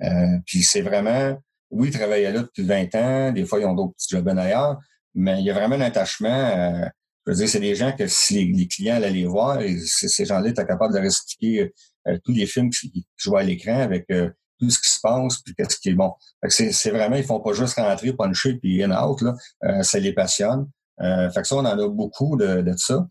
[0.03, 1.39] Euh, puis c'est vraiment
[1.75, 3.33] oui, ils travaillaient là depuis 20 ans.
[3.33, 4.79] Des fois, ils ont d'autres petits jobs ailleurs.
[5.15, 6.29] Mais il y a vraiment un attachement.
[6.29, 6.87] Euh,
[7.27, 10.25] je veux dire, c'est des gens que si les, clients allaient les voir, et ces
[10.25, 11.73] gens-là étaient capables de réexpliquer
[12.07, 15.39] euh, tous les films qui, jouent à l'écran avec euh, tout ce qui se passe,
[15.39, 16.13] puis qu'est-ce qui est bon.
[16.49, 19.21] C'est vraiment, ils font pas juste rentrer, puncher, puis in out.
[19.23, 19.83] Là.
[19.83, 20.69] ça les passionne.
[21.01, 23.07] fait que ça, on en a beaucoup de, de ça.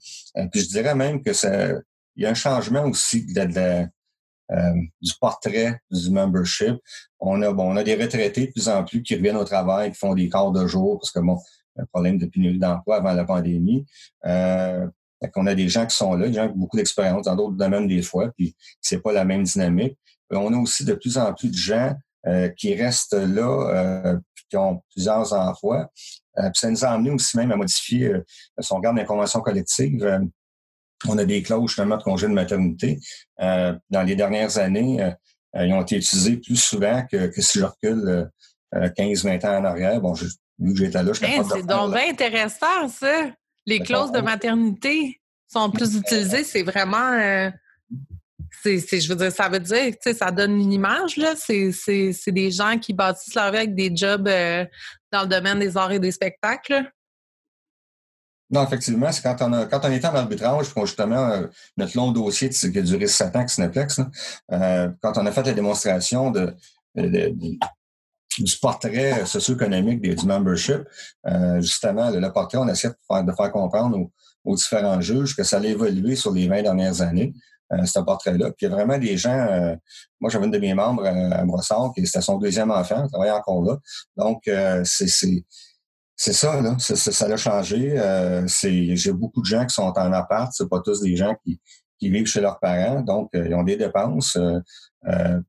[0.51, 1.73] puis je dirais même que ça,
[2.15, 3.87] il y a un changement aussi de, de,
[4.53, 6.77] euh, du portrait du membership.
[7.19, 9.91] On a, bon, on a des retraités de plus en plus qui reviennent au travail,
[9.91, 11.37] qui font des quarts de jour, parce que bon,
[11.77, 13.85] un problème de pénurie d'emploi avant la pandémie.
[14.25, 14.87] Euh,
[15.35, 17.55] on a des gens qui sont là, des gens qui ont beaucoup d'expérience dans d'autres
[17.55, 19.97] domaines des fois, puis c'est pas la même dynamique.
[20.31, 21.95] on a aussi de plus en plus de gens
[22.27, 25.89] euh, qui restent là, euh, qui ont plusieurs emplois.
[26.39, 28.23] Euh, ça nous a amené aussi même à modifier, euh,
[28.59, 30.19] si on regarde les conventions collectives,
[31.07, 32.99] on a des clauses justement de congé de maternité.
[33.41, 35.11] Euh, dans les dernières années, euh,
[35.55, 38.29] euh, ils ont été utilisés plus souvent que, si je recule
[38.73, 40.01] 15-20 ans en arrière.
[40.01, 40.25] Bon, je,
[40.59, 43.29] vu que j'étais là, je hey, C'est donc bien intéressant, ça.
[43.65, 46.43] Les clauses de maternité sont plus utilisées.
[46.43, 47.51] C'est vraiment...
[48.63, 51.35] c'est, je veux dire, ça veut dire, tu sais, ça donne une image, là.
[51.35, 54.27] C'est, c'est des gens qui bâtissent leur vie avec des jobs
[55.11, 56.91] dans le domaine des arts et des spectacles.
[58.49, 62.11] Non, effectivement, c'est quand on, a, quand on était en arbitrage, justement, euh, notre long
[62.11, 64.01] dossier qui a duré sept ans avec Cineplex,
[64.51, 66.53] euh, quand on a fait la démonstration de,
[66.95, 70.81] du portrait socio-économique du membership,
[71.27, 74.09] euh, justement, le, portrait, on essaie de faire, de faire comprendre
[74.43, 77.33] aux, différents juges que ça allait évoluer sur les 20 dernières années,
[77.85, 78.51] ce portrait-là.
[78.51, 79.77] Puis il y a vraiment des gens,
[80.19, 83.33] moi j'avais une de mes membres à Brossard, qui c'était son deuxième enfant, elle travaillait
[83.33, 83.77] encore là.
[84.17, 84.43] Donc,
[84.83, 85.07] c'est
[86.23, 86.77] c'est ça, là.
[86.79, 87.99] Ça, ça, a changé.
[87.99, 90.53] Euh, j'ai beaucoup de gens qui sont en appart.
[90.53, 91.59] C'est pas tous des gens qui,
[91.99, 93.01] qui vivent chez leurs parents.
[93.01, 94.37] Donc, euh, ils ont des dépenses.
[94.37, 94.57] Euh,
[95.09, 95.41] euh,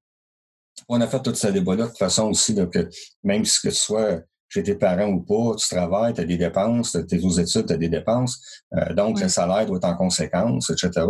[0.88, 2.88] on a fait tout ce débat-là de toute façon aussi, là, que
[3.22, 6.38] même si que tu sois chez tes parents ou pas, tu travailles, tu as des
[6.38, 8.64] dépenses, tu es aux études, tu as des dépenses.
[8.96, 11.06] donc, le salaire doit être en conséquence, etc.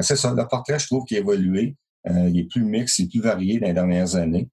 [0.00, 0.32] c'est ça.
[0.32, 1.76] Le portrait, je trouve, qui a évolué.
[2.06, 4.48] il est plus mix, il est plus varié dans les dernières années.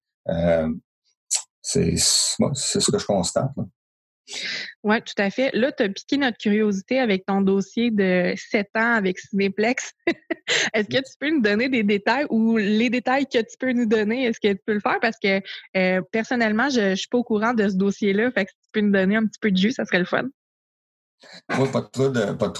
[1.62, 3.50] c'est ce que je constate.
[3.56, 3.64] Là.
[4.84, 5.50] Oui, tout à fait.
[5.52, 9.92] Là, tu as piqué notre curiosité avec ton dossier de 7 ans avec Cinéplex.
[10.74, 13.86] est-ce que tu peux nous donner des détails ou les détails que tu peux nous
[13.86, 14.98] donner, est-ce que tu peux le faire?
[15.00, 15.40] Parce que
[15.76, 18.30] euh, personnellement, je ne suis pas au courant de ce dossier-là.
[18.32, 20.04] Fait que si tu peux nous donner un petit peu de jus, ça serait le
[20.04, 20.24] fun.
[21.58, 22.36] Oui, pas de trouble.
[22.36, 22.54] Pas de.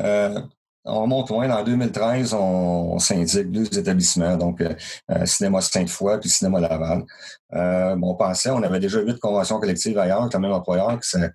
[0.00, 0.40] Euh,
[0.84, 1.48] on remonte loin.
[1.50, 4.74] En 2013, on, syndique deux établissements, donc euh,
[5.10, 7.04] euh, Cinéma Sainte-Foy puis Cinéma Laval.
[7.54, 11.30] Euh, on pensait, on avait déjà huit conventions collectives ailleurs, quand même employeur, que ça,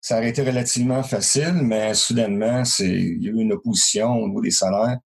[0.00, 4.42] ça aurait été relativement facile, mais soudainement, il y a eu une opposition au niveau
[4.42, 4.98] des salaires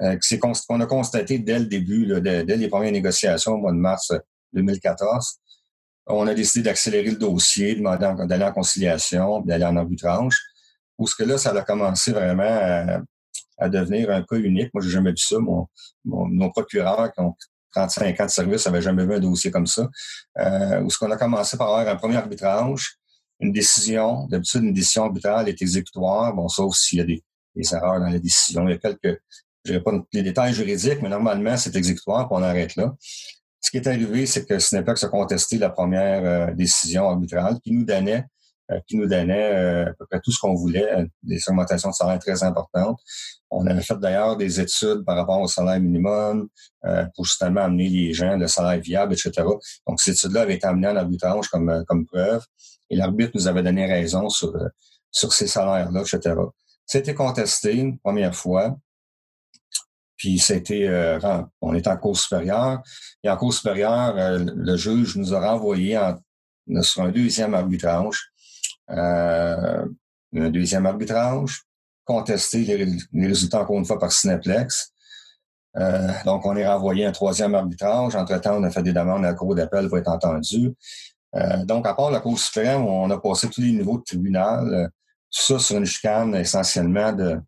[0.00, 0.16] euh,
[0.68, 4.12] qu'on a constaté dès le début, dès, les premières négociations au mois de mars
[4.52, 5.38] 2014.
[6.06, 10.34] On a décidé d'accélérer le dossier, d'aller en conciliation, d'aller en arbitrage.
[11.02, 13.02] Où ce que là, ça a commencé vraiment
[13.58, 14.70] à, devenir un cas unique.
[14.72, 15.36] Moi, j'ai jamais vu ça.
[15.40, 15.66] Mon,
[16.04, 17.34] nos procureurs qui ont
[17.74, 19.88] 35 ans de service n'avaient jamais vu un dossier comme ça.
[20.38, 22.98] Euh, où ce qu'on a commencé par avoir un premier arbitrage,
[23.40, 24.28] une décision.
[24.28, 26.32] D'habitude, une décision arbitrale est exécutoire.
[26.34, 27.24] Bon, sauf s'il y a des,
[27.72, 28.68] erreurs dans la décision.
[28.68, 29.20] Il y a quelques,
[29.64, 32.94] je pas les détails juridiques, mais normalement, c'est exécutoire, puis on arrête là.
[33.60, 37.72] Ce qui est arrivé, c'est que Cinepex a contesté la première euh, décision arbitrale qui
[37.72, 38.24] nous donnait
[38.86, 41.94] qui nous donnait euh, à peu près tout ce qu'on voulait, euh, des augmentations de
[41.94, 42.98] salaire très importantes.
[43.50, 46.48] On avait fait d'ailleurs des études par rapport au salaire minimum
[47.14, 49.46] pour justement amener les gens le salaire viable, etc.
[49.86, 52.42] Donc, ces études-là avaient été amenées en arbitrage comme, comme preuve
[52.88, 54.54] et l'arbitre nous avait donné raison sur,
[55.10, 56.34] sur ces salaires-là, etc.
[56.86, 58.78] C'était contesté une première fois.
[60.16, 60.88] Puis c'était,
[61.60, 62.82] on est en cours supérieure.
[63.22, 66.16] Et en cours supérieure, le juge nous a renvoyé en,
[66.80, 68.31] sur un deuxième arbitrage euh,
[68.92, 71.62] un deuxième arbitrage,
[72.04, 72.64] contester
[73.12, 74.92] les, résultats encore une fois par Cineplex.
[75.76, 78.14] Euh, donc, on est renvoyé un troisième arbitrage.
[78.14, 80.74] Entre-temps, on a fait des demandes à la Cour d'appel pour être entendu.
[81.34, 84.90] Euh, donc, à part la Cour suprême, on a passé tous les niveaux de tribunal,
[85.30, 87.40] tout ça sur une chicane essentiellement de,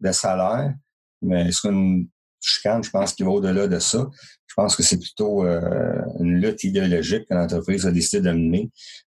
[0.00, 0.74] de salaire.
[1.22, 2.08] Mais sur une
[2.40, 4.06] chicane, je pense qu'il va au-delà de ça.
[4.52, 8.70] Je pense que c'est plutôt une lutte idéologique que l'entreprise a décidé de mener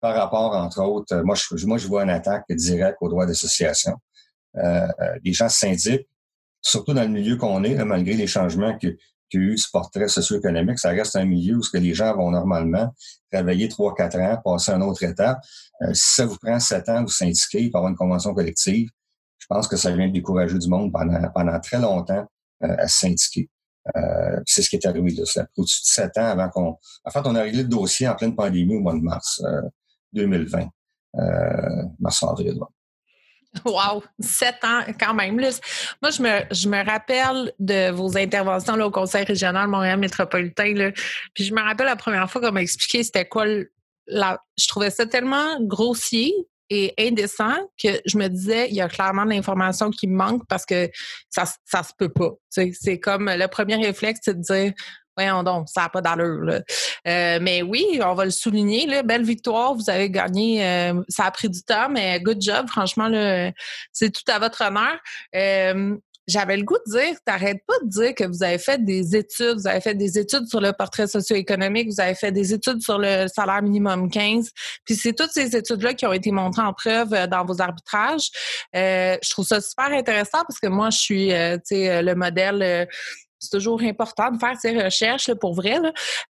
[0.05, 3.93] par rapport, entre autres, moi je, moi, je vois une attaque directe aux droits d'association.
[4.55, 6.07] Euh, euh, les gens syndiquent,
[6.61, 8.97] surtout dans le milieu qu'on est, malgré les changements qu'il
[9.33, 12.15] y a eu ce portrait socio-économique, ça reste un milieu où ce que les gens
[12.15, 12.93] vont normalement
[13.31, 15.39] travailler trois, quatre ans, passer à une autre étape.
[15.81, 18.89] Euh, si ça vous prend sept ans, vous syndiquer pour avoir une convention collective,
[19.39, 22.27] je pense que ça vient décourager du monde pendant, pendant très longtemps
[22.61, 23.49] à se syndiquer.
[24.45, 25.11] C'est ce qui est arrivé.
[25.11, 25.25] Là.
[25.25, 26.77] Ça a pris sept ans avant qu'on...
[27.03, 29.41] En fait, on a réglé le dossier en pleine pandémie au mois de mars.
[30.15, 30.69] 2020,
[31.17, 32.59] euh, mars-avril.
[33.63, 35.35] Wow, sept ans quand même.
[35.35, 40.91] moi, je me, je me rappelle de vos interventions au Conseil régional Montréal métropolitain.
[41.33, 43.45] Puis je me rappelle la première fois qu'on m'a expliqué c'était quoi
[44.07, 44.41] la.
[44.57, 46.33] Je trouvais ça tellement grossier
[46.69, 50.43] et indécent que je me disais il y a clairement de l'information qui me manque
[50.47, 50.89] parce que
[51.29, 52.31] ça, ça se peut pas.
[52.49, 54.73] C'est comme le premier réflexe, c'est de dire
[55.17, 56.59] Voyons donc, ça n'a pas d'allure.
[57.07, 58.85] Euh, mais oui, on va le souligner.
[58.85, 60.65] Là, belle victoire, vous avez gagné.
[60.65, 62.67] Euh, ça a pris du temps, mais good job.
[62.67, 63.09] Franchement,
[63.93, 64.97] c'est tout à votre honneur.
[65.35, 65.95] Euh,
[66.27, 69.57] j'avais le goût de dire, t'arrêtes pas de dire que vous avez fait des études,
[69.59, 72.97] vous avez fait des études sur le portrait socio-économique, vous avez fait des études sur
[72.97, 74.49] le salaire minimum 15,
[74.83, 78.29] puis c'est toutes ces études-là qui ont été montrées en preuve dans vos arbitrages.
[78.73, 82.87] je trouve ça super intéressant parce que moi, je suis, tu sais, le modèle
[83.45, 85.77] c'est toujours important de faire ces recherches pour vrai.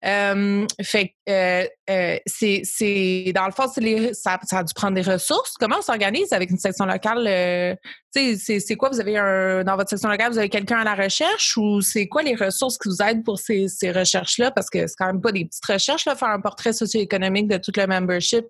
[0.04, 3.66] Euh, fait euh, euh, c'est, dans le fond,
[4.12, 5.54] ça, a dû prendre des ressources.
[5.58, 7.78] Comment on s'organise avec une section locale?
[8.12, 8.90] c'est, quoi?
[8.90, 12.06] Vous avez un, dans votre section locale, vous avez quelqu'un à la recherche ou c'est
[12.06, 14.50] quoi les ressources qui vous aident pour ces, recherches-là?
[14.50, 17.58] Parce que c'est quand même pas des petites recherches, là, faire un portrait socio-économique de
[17.58, 18.46] tout le membership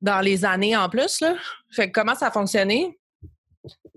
[0.00, 1.20] dans les années en plus.
[1.20, 1.34] Là.
[1.70, 2.98] Fait comment ça a fonctionné?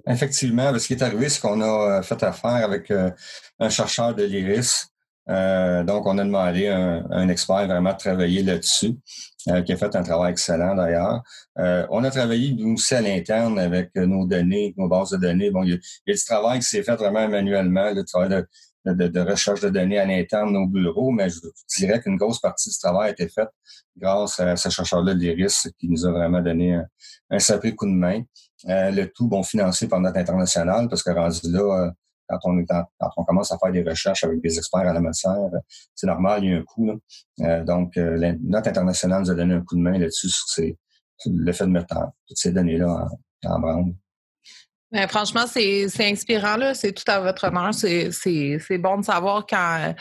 [0.08, 3.12] Effectivement, ce qui est arrivé, c'est qu'on a euh, fait affaire avec euh,
[3.60, 4.88] un chercheur de l'IRIS.
[5.30, 8.98] Euh, donc, on a demandé à un, expert vraiment de travailler là-dessus,
[9.66, 11.22] qui a fait un travail excellent d'ailleurs.
[11.56, 15.52] on a travaillé aussi à l'interne avec nos données, nos bases de données.
[15.52, 18.48] Bon, il y a, du travail qui s'est fait vraiment manuellement, le travail de,
[18.86, 21.40] recherche de données à l'interne, nos bureaux, mais je
[21.78, 23.50] dirais qu'une grosse partie du travail a été faite
[23.98, 26.86] grâce à ce chercheur-là de l'IRIS qui nous a vraiment donné un,
[27.30, 28.22] un sacré coup de main.
[28.68, 31.92] Euh, le tout, bon, financé par notre international, parce que rendu là, euh,
[32.28, 35.00] quand on, est quand on commence à faire des recherches avec des experts à la
[35.00, 35.60] matière, euh,
[35.96, 36.92] c'est normal, il y a un coût.
[37.66, 40.64] donc, notre international nous a donné un coup de main là-dessus sur,
[41.26, 41.96] le fait de mettre
[42.28, 43.08] toutes ces données-là
[43.46, 43.94] en, en branle.
[44.92, 46.74] Ben, franchement, c'est inspirant, là.
[46.74, 47.76] C'est tout à votre honneur.
[47.76, 49.94] C'est bon de savoir quand euh,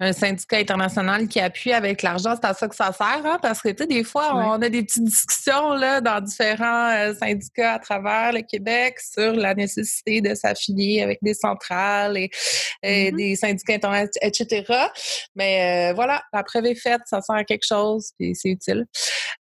[0.00, 3.62] un syndicat international qui appuie avec l'argent, c'est à ça que ça sert, hein, parce
[3.62, 7.74] que, tu sais, des fois, on a des petites discussions, là, dans différents euh, syndicats
[7.74, 12.30] à travers le Québec sur la nécessité de s'affilier avec des centrales et,
[12.82, 13.16] mm-hmm.
[13.16, 14.64] des syndicats internationaux, etc.
[15.36, 18.86] Mais euh, voilà, la preuve est faite, ça sert à quelque chose, et c'est utile.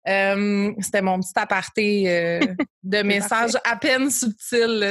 [0.05, 2.39] C'était mon petit aparté
[2.83, 4.90] de message à peine subtil,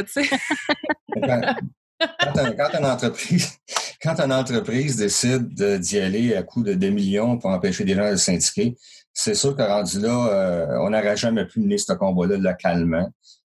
[2.57, 3.59] quand, une entreprise,
[4.03, 8.11] quand une entreprise décide d'y aller à coût de 2 millions pour empêcher des gens
[8.11, 8.77] de syndiquer,
[9.13, 13.11] c'est sûr que rendu là, euh, on n'aurait jamais pu mener ce combat-là localement.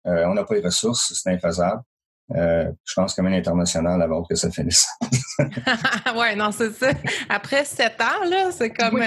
[0.08, 1.82] Euh, on n'a pas les ressources, c'est infaisable.
[2.36, 4.88] Euh, je pense comme un international avant que ça finisse.
[5.40, 6.92] oui, non, c'est ça.
[7.30, 9.04] Après sept ans, là, c'est comme.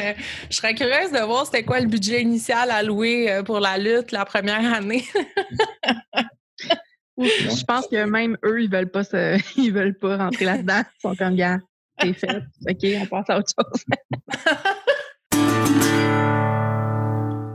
[0.51, 4.25] je serais curieuse de voir c'était quoi le budget initial alloué pour la lutte la
[4.25, 5.05] première année.
[7.19, 10.83] Je pense que même eux, ils veulent pas se, ils veulent pas rentrer là-dedans.
[10.99, 11.59] Ils sont comme, gars,
[12.01, 12.43] c'est fait.
[12.69, 13.85] OK, on passe à autre chose.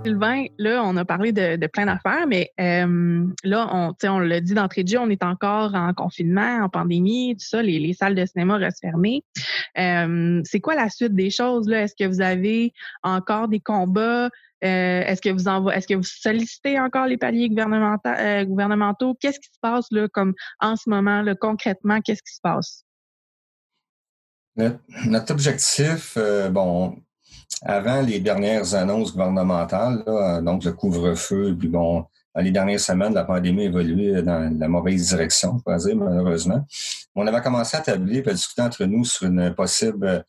[0.04, 4.56] Sylvain, là, on a parlé de, plein d'affaires, mais euh, là, on, on l'a dit
[4.56, 8.26] d'entrée de jeu, on est encore en confinement, en pandémie, tout ça, les, salles de
[8.26, 9.24] cinéma restent fermées.
[9.78, 11.70] Euh, c'est quoi la suite des choses?
[11.70, 11.84] Là?
[11.84, 14.30] Est-ce que vous avez encore des combats?
[14.64, 19.16] Euh, est-ce que vous sollicitez encore les paliers euh, gouvernementaux?
[19.20, 22.84] Qu'est-ce qui se passe là, comme en ce moment, concrètement, qu'est-ce qui se passe?
[25.06, 26.98] Notre, objectif, euh, bon,
[27.64, 30.04] avant les dernières annonces gouvernementales,
[30.44, 34.68] donc le couvre-feu, puis bon, dans les dernières semaines, la pandémie a évolué dans la
[34.68, 36.66] mauvaise direction, je dire, malheureusement.
[37.16, 40.24] On avait commencé à tabler et à discuter entre nous sur une possible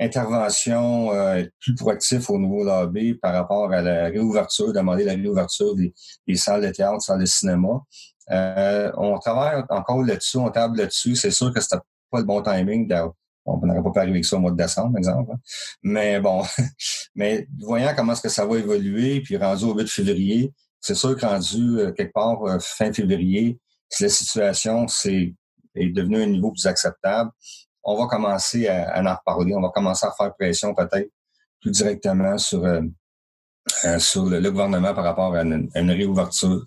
[0.00, 5.74] intervention euh, plus proactif au niveau lobby par rapport à la réouverture, demander la réouverture
[5.76, 5.92] des,
[6.36, 7.82] salles de théâtre, salles de cinéma.
[8.30, 11.16] Euh, on travaille encore là-dessus, on table là-dessus.
[11.16, 11.78] C'est sûr que c'était
[12.10, 12.90] pas le bon timing.
[13.44, 15.32] On n'aurait pas pu arriver avec ça au mois de décembre, par exemple.
[15.32, 15.38] Hein.
[15.82, 16.42] Mais bon,
[17.14, 21.16] mais voyant comment est-ce que ça va évoluer, puis rendu au 8 février, c'est sûr
[21.16, 23.58] que rendu euh, quelque part euh, fin février,
[23.88, 25.34] si la situation c'est
[25.74, 27.30] est devenue un niveau plus acceptable,
[27.82, 29.54] on va commencer à, en reparler.
[29.54, 31.10] On va commencer à faire pression peut-être
[31.60, 32.82] plus directement sur, euh,
[33.84, 36.64] euh, sur le, gouvernement par rapport à une, réouverture.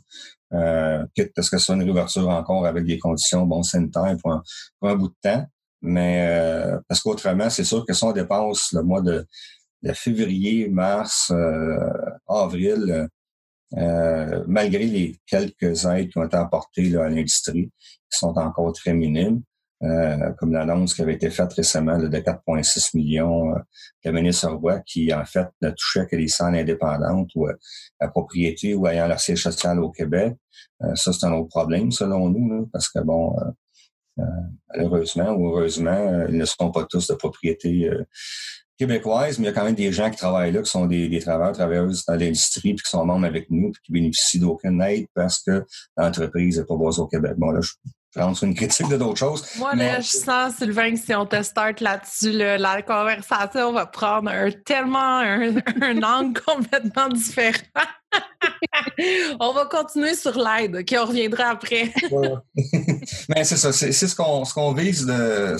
[0.53, 4.43] Euh, ce que c'est une réouverture encore avec des conditions bon sanitaires pour un,
[4.79, 5.45] pour un bout de temps.
[5.81, 9.25] Mais euh, parce qu'autrement, c'est sûr que si on dépasse le mois de,
[9.93, 11.33] février, mars,
[12.29, 13.09] avril,
[14.47, 17.69] malgré les quelques aides qui ont été apportées à l'industrie,
[18.09, 19.52] qui sont encore très minimes, euh,
[20.37, 23.59] comme l'annonce qui avait été faite récemment de 4,6 millions euh,
[24.05, 27.53] de ministre Roy, qui en fait ne touchait que les salles indépendantes ou euh,
[27.99, 30.35] à propriété ou ayant leur siège social au Québec.
[30.83, 33.35] Euh, ça, c'est un autre problème selon nous, parce que bon,
[34.69, 37.89] malheureusement ou heureusement, ils ne sont pas tous de propriété
[38.77, 41.09] québécoise, mais il y a quand même des gens qui travaillent là, qui sont des,
[41.09, 44.81] des travailleurs, travailleuses dans l'industrie, puis qui sont membres avec nous, puis qui bénéficient d'aucune
[44.81, 45.65] aide parce que
[45.97, 47.33] l'entreprise n'est pas basée au Québec.
[47.37, 47.71] Bon, là, je
[48.13, 49.45] sur une critique de d'autres choses.
[49.57, 54.29] Moi, là, je sens, Sylvain, que si on te start là-dessus, la conversation va prendre
[54.29, 55.55] un, tellement un,
[56.03, 57.57] angle complètement différent.
[59.39, 60.95] on va continuer sur l'aide, OK?
[60.99, 61.91] On reviendra après.
[63.29, 65.57] Mais c'est ça, c'est ce qu'on ce qu'on vise de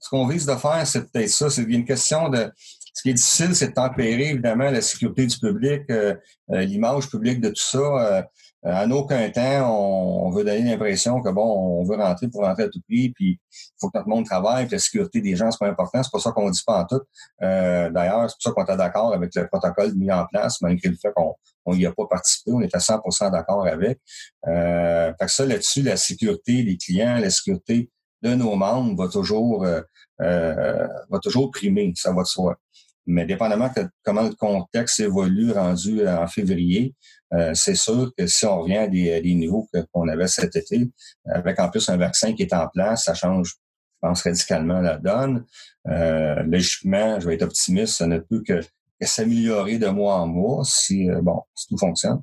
[0.00, 1.50] ce qu'on vise de faire, c'est peut-être ça.
[1.50, 2.50] C'est une question de
[2.98, 6.14] ce qui est difficile, c'est de tempérer évidemment la sécurité du public, euh,
[6.50, 7.78] euh, l'image publique de tout ça.
[7.78, 8.22] Euh,
[8.66, 12.68] euh, aucun temps, on, veut donner l'impression que bon, on veut rentrer pour rentrer à
[12.68, 15.50] tout prix, puis il faut que tout le monde travaille, puis la sécurité des gens,
[15.50, 16.02] c'est pas important.
[16.02, 17.00] C'est pas ça qu'on dit pas en tout.
[17.42, 20.88] Euh, D'ailleurs, c'est pour ça qu'on est d'accord avec le protocole mis en place, malgré
[20.88, 21.34] le fait qu'on
[21.66, 24.00] on n'y a pas participé, on est à 100% d'accord avec.
[24.46, 27.90] Euh, fait que ça, là-dessus, la sécurité des clients, la sécurité
[28.22, 29.80] de nos membres va toujours euh,
[30.20, 32.56] euh va toujours primer, ça va de soi.
[33.08, 36.94] Mais dépendamment de comment le contexte évolue rendu en février,
[37.32, 40.90] euh, c'est sûr que si on revient à des, des niveaux qu'on avait cet été,
[41.26, 44.98] avec en plus un vaccin qui est en place, ça change, je pense, radicalement la
[44.98, 45.46] donne.
[45.88, 48.60] Euh, logiquement, je vais être optimiste, ça ne peut que,
[49.00, 52.20] s'améliorer de mois en mois si euh, bon si tout fonctionne.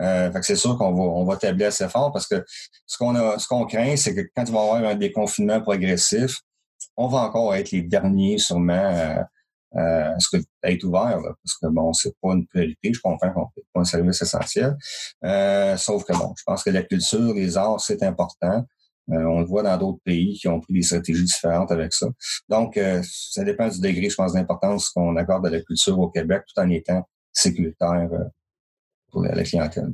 [0.00, 2.44] Euh, fait que c'est sûr qu'on va on va tabler assez fort parce que
[2.86, 5.60] ce qu'on a ce qu'on craint, c'est que quand il va y avoir un déconfinement
[5.60, 6.40] progressif,
[6.96, 9.24] on va encore être les derniers sûrement
[9.76, 13.48] euh, est-ce que être ouvert, parce que bon, c'est pas une priorité, je comprends qu'on
[13.54, 14.76] fait pas un service essentiel.
[15.24, 18.66] Euh, sauf que bon, je pense que la culture, les arts, c'est important.
[19.10, 22.06] Euh, on le voit dans d'autres pays qui ont pris des stratégies différentes avec ça.
[22.48, 26.08] Donc, euh, ça dépend du degré, je pense, d'importance qu'on accorde à la culture au
[26.08, 28.08] Québec, tout en étant sécuritaire
[29.10, 29.92] pour la clientèle.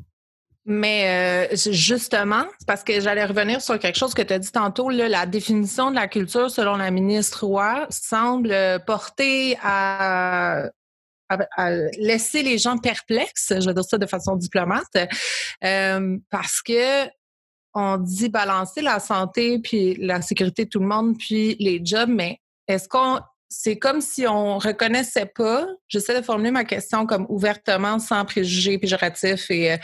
[0.70, 4.90] Mais euh, justement, parce que j'allais revenir sur quelque chose que tu as dit tantôt,
[4.90, 8.54] la définition de la culture selon la ministre Roy semble
[8.86, 10.68] porter à,
[11.98, 15.08] laisser les gens perplexes, je vais dire ça de façon diplomate,
[15.64, 17.06] euh, parce que
[17.72, 22.10] on dit balancer la santé puis la sécurité de tout le monde puis les jobs,
[22.10, 27.24] mais est-ce qu'on c'est comme si on reconnaissait pas, j'essaie de formuler ma question comme
[27.30, 29.76] ouvertement, sans préjugés péjoratifs, et euh,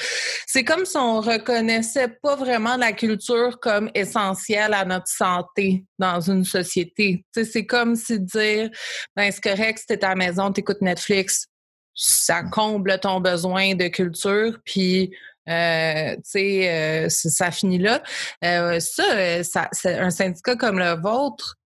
[0.47, 6.21] c'est comme si on reconnaissait pas vraiment la culture comme essentielle à notre santé dans
[6.21, 7.25] une société.
[7.33, 8.69] c'est comme si dire,
[9.17, 11.47] ben c'est correct, si t'es à la maison, t'écoutes Netflix,
[11.95, 12.51] ça mmh.
[12.51, 15.11] comble ton besoin de culture, puis
[15.49, 18.03] euh, tu sais, euh, ça finit là.
[18.43, 21.57] ça, ça c'est un syndicat comme le vôtre,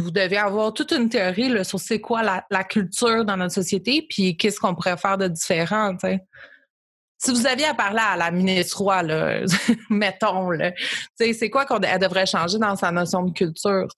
[0.00, 4.06] vous devez avoir toute une théorie là, sur c'est quoi la, culture dans notre société,
[4.08, 5.96] puis qu'est-ce qu'on pourrait faire de différent.
[7.18, 9.40] Si vous aviez à parler à la ministre Roy, là,
[9.90, 10.72] mettons, là,
[11.16, 13.88] c'est quoi qu'elle devrait changer dans sa notion de culture?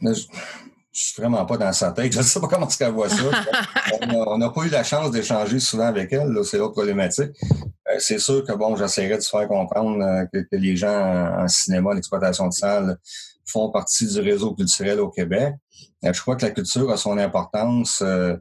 [0.00, 0.14] je, ne
[0.92, 2.12] suis vraiment pas dans sa tête.
[2.12, 3.22] Je ne sais pas comment est-ce qu'elle voit ça.
[4.12, 6.36] on n'a pas eu la chance d'échanger souvent avec elle.
[6.44, 7.30] C'est l'autre problématique.
[7.90, 11.48] Euh, c'est sûr que bon, j'essaierai de se faire comprendre euh, que, les gens en,
[11.48, 12.98] cinéma, l'exploitation de salles,
[13.50, 15.54] font partie du réseau culturel au Québec.
[16.04, 18.36] Euh, je crois que la culture a son importance euh,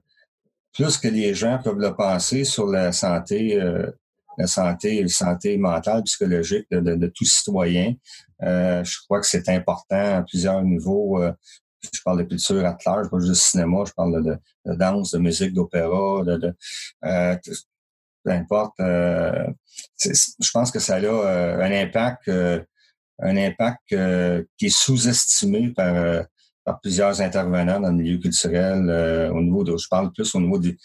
[0.74, 3.92] plus que les gens peuvent le penser sur la santé, euh,
[4.38, 7.96] la santé, la santé mentale, psychologique de, tout citoyen.
[8.42, 11.20] je crois que c'est important à plusieurs niveaux.
[11.82, 15.18] je parle de culture à large, pas juste de cinéma, je parle de, danse, de
[15.18, 16.56] musique, d'opéra, de,
[18.24, 18.76] peu importe.
[18.78, 22.30] je pense que ça a un impact
[23.22, 26.24] un impact euh, qui est sous-estimé par, euh,
[26.64, 30.42] par plusieurs intervenants dans le milieu culturel euh, au niveau de, je parle plus au
[30.42, 30.78] niveau des,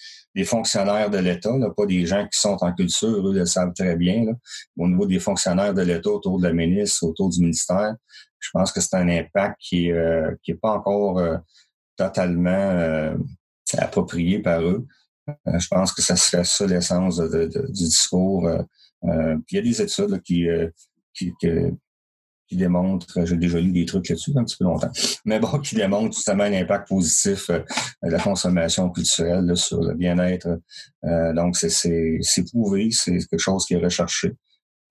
[0.44, 4.24] fonctionnaires de l'État, pas des gens qui sont en culture, eux le savent très bien.
[4.24, 4.32] Là.
[4.76, 7.94] Au niveau des fonctionnaires de l'État, autour de la ministre, autour du ministère,
[8.40, 11.22] je pense que c'est un impact qui n'est qui est pas encore
[11.96, 13.14] totalement
[13.78, 14.84] approprié par eux.
[15.46, 18.50] je pense que ça serait ça l'essence de, du discours.
[19.02, 19.10] puis
[19.52, 20.48] il y a des études qui,
[21.14, 21.48] qui, qui
[22.52, 24.90] démontre, j'ai déjà lu des trucs là-dessus un petit peu longtemps,
[25.24, 27.60] mais bon, qui démontre justement un positif euh,
[28.02, 30.60] de la consommation culturelle sur le bien-être.
[31.04, 34.32] Euh, donc, c'est prouvé, c'est quelque chose qui est recherché.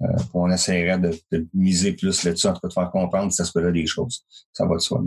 [0.01, 3.71] Euh, on essaierait de, miser plus là-dessus, en tout cas de faire comprendre cet aspect-là
[3.71, 4.25] des choses.
[4.51, 5.03] Ça va de soi.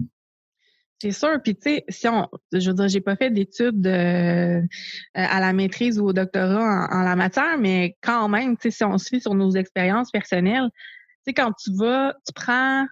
[1.03, 1.39] C'est sûr.
[1.43, 5.99] Puis tu sais, si on, je veux dire, j'ai pas fait d'études à la maîtrise
[5.99, 9.35] ou au doctorat en, la matière, mais quand même, tu sais, si on suit sur
[9.35, 10.71] nos expériences personnelles,
[11.27, 12.87] sais, quand tu vas, tu prends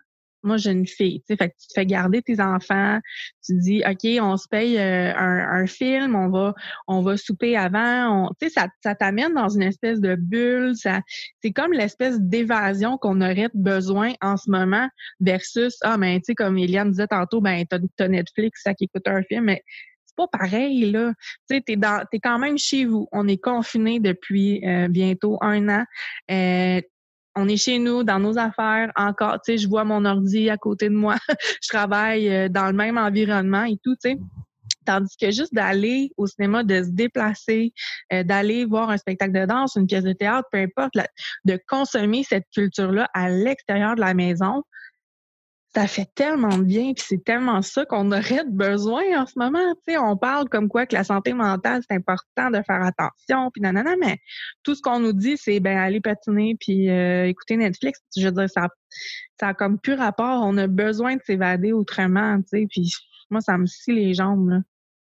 [0.45, 3.01] moi, j'ai une fille, tu sais, fait que tu te fais garder tes enfants,
[3.45, 6.55] tu dis, OK, on se paye euh, un, film, on va,
[6.87, 11.01] on va souper avant, tu sais, ça, ça t'amène dans une espèce de bulle, ça,
[11.43, 14.89] c'est comme l'espèce d'évasion qu'on aurait besoin en ce moment
[15.21, 19.09] versus, ah, ben, tu sais, comme Eliane disait tantôt, ben, t'as, Netflix, ça qui écoute
[19.09, 19.63] un film, mais
[20.05, 21.13] c'est pas pareil, là.
[21.49, 23.09] Tu sais, t'es dans, t'es quand même chez vous.
[23.11, 25.85] On est confiné depuis euh, bientôt un an.
[26.31, 26.81] Euh,
[27.37, 30.57] on est chez nous, dans nos affaires, encore, tu sais, je vois mon ordi à
[30.57, 31.17] côté de moi,
[31.63, 34.19] je travaille euh, dans le même environnement et tout, tu sais.
[34.87, 37.73] Tandis que juste d'aller au cinéma, de se déplacer,
[38.13, 40.95] euh, d'aller voir un spectacle de danse, une pièce de théâtre, peu importe,
[41.45, 44.63] de consommer cette culture-là à l'extérieur de la maison,
[45.75, 49.75] ça fait tellement bien, puis c'est tellement ça qu'on aurait besoin en ce moment.
[49.87, 53.51] Tu sais, on parle comme quoi que la santé mentale, c'est important de faire attention,
[53.51, 54.19] puis nanana, mais
[54.63, 58.01] tout ce qu'on nous dit, c'est ben aller patiner puis euh, écouter Netflix.
[58.17, 58.69] Je veux dire, ça,
[59.41, 60.43] ça a comme plus rapport.
[60.45, 62.67] On a besoin de s'évader autrement, tu sais.
[62.71, 62.93] Puis
[63.31, 64.59] moi, ça me scie les jambes, là.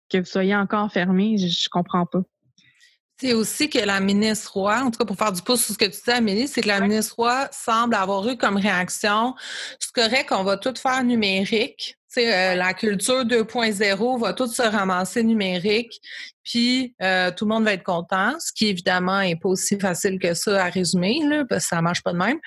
[0.09, 2.21] Que vous soyez encore fermés, je comprends pas.
[3.23, 5.77] C'est aussi que la ministre Roy, en tout cas pour faire du pouce sur ce
[5.77, 9.33] que tu dis, Amélie, c'est que la ministre Roy semble avoir eu comme réaction,
[9.79, 15.23] c'est correct qu'on va tout faire numérique, euh, la culture 2.0 va tout se ramasser
[15.23, 16.01] numérique,
[16.43, 20.19] puis euh, tout le monde va être content, ce qui évidemment n'est pas aussi facile
[20.19, 22.37] que ça à résumer, là, parce que ça marche pas de même,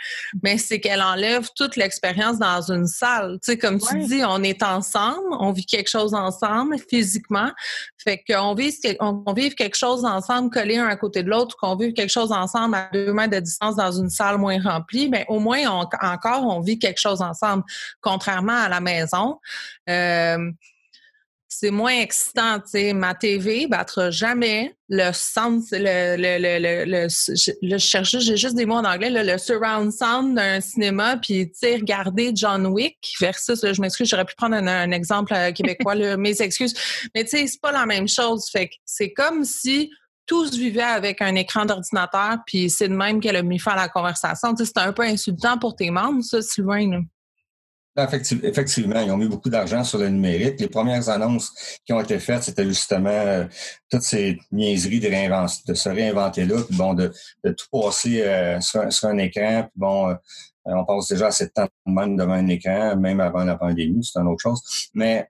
[0.43, 3.39] mais c'est qu'elle enlève toute l'expérience dans une salle.
[3.43, 7.51] Tu sais, comme tu dis, on est ensemble, on vit quelque chose ensemble physiquement,
[8.03, 11.77] fait qu'on vive, on, vive quelque chose ensemble collé un à côté de l'autre, qu'on
[11.77, 15.25] vive quelque chose ensemble à deux mètres de distance dans une salle moins remplie, mais
[15.29, 17.65] au moins encore on vit quelque chose ensemble,
[18.01, 19.41] contrairement à la maison.
[19.89, 20.51] Euh,
[21.59, 22.93] c'est moins excitant, tu sais.
[22.93, 28.67] Ma TV battra jamais le sound, le, le, le, le, je cherche, j'ai juste des
[28.67, 33.65] mots en anglais, le surround sound d'un cinéma, puis tu sais, regarder John Wick versus,
[33.65, 36.75] je m'excuse, j'aurais pu prendre un, exemple euh, québécois, mes excuses,
[37.15, 38.51] mais tu sais, c'est pas la même chose.
[38.53, 39.91] Fait que c'est comme si
[40.27, 43.77] tous vivaient avec un écran d'ordinateur, puis c'est de même qu'elle a mis fin à
[43.77, 44.51] la conversation.
[44.55, 47.05] Tu sais, c'était un peu insultant pour tes membres, ça, Sylvain.
[47.97, 50.61] Effectivement, ils ont mis beaucoup d'argent sur le numérique.
[50.61, 53.47] Les premières annonces qui ont été faites, c'était justement euh,
[53.91, 57.11] toutes ces niaiseries de, de se réinventer là, puis bon, de,
[57.43, 60.15] tout passer euh, sur, un écran, puis bon, euh,
[60.67, 64.29] on passe déjà assez de temps devant un écran, même avant la pandémie, c'est une
[64.29, 64.61] autre chose.
[64.93, 65.29] Mais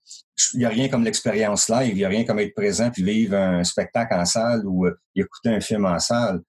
[0.54, 3.04] il n'y a rien comme l'expérience live, il n'y a rien comme être présent puis
[3.04, 6.40] vivre un spectacle en salle ou écouter un film en salle.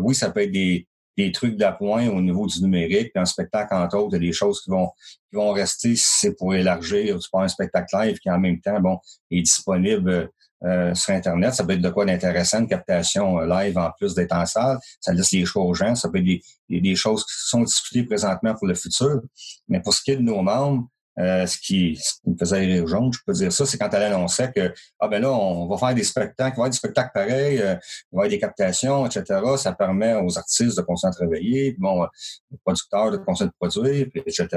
[0.00, 0.86] oui, ça peut être des,
[1.16, 4.28] des trucs d'appoint au niveau du numérique, puis un spectacle, entre autres, il y a
[4.28, 4.90] des choses qui vont,
[5.30, 7.18] qui vont rester si c'est pour élargir.
[7.18, 8.98] Tu prends un spectacle live qui, en même temps, bon,
[9.30, 10.30] est disponible
[10.64, 11.54] euh, sur Internet.
[11.54, 14.78] Ça peut être de quoi d'intéressant, une captation euh, live en plus d'être en salle.
[15.00, 15.94] Ça laisse les choix aux gens.
[15.94, 16.42] Ça peut être des,
[16.80, 19.20] des, choses qui sont discutées présentement pour le futur.
[19.68, 20.88] Mais pour ce qui est de nos membres,
[21.18, 24.52] euh, ce, qui, me faisait rire jaune, je peux dire ça, c'est quand elle annonçait
[24.52, 27.10] que ah ben là, on va faire des spectacles, il va y avoir des spectacles
[27.14, 27.74] pareils, euh,
[28.12, 29.40] il va y avoir des captations, etc.
[29.56, 32.06] Ça permet aux artistes de continuer à travailler, bon, euh,
[32.52, 34.48] aux producteurs de continuer de produire, etc.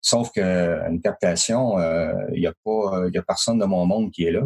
[0.00, 1.78] Sauf qu'une captation,
[2.32, 4.42] il n'y a pas, il a personne de mon monde qui est là.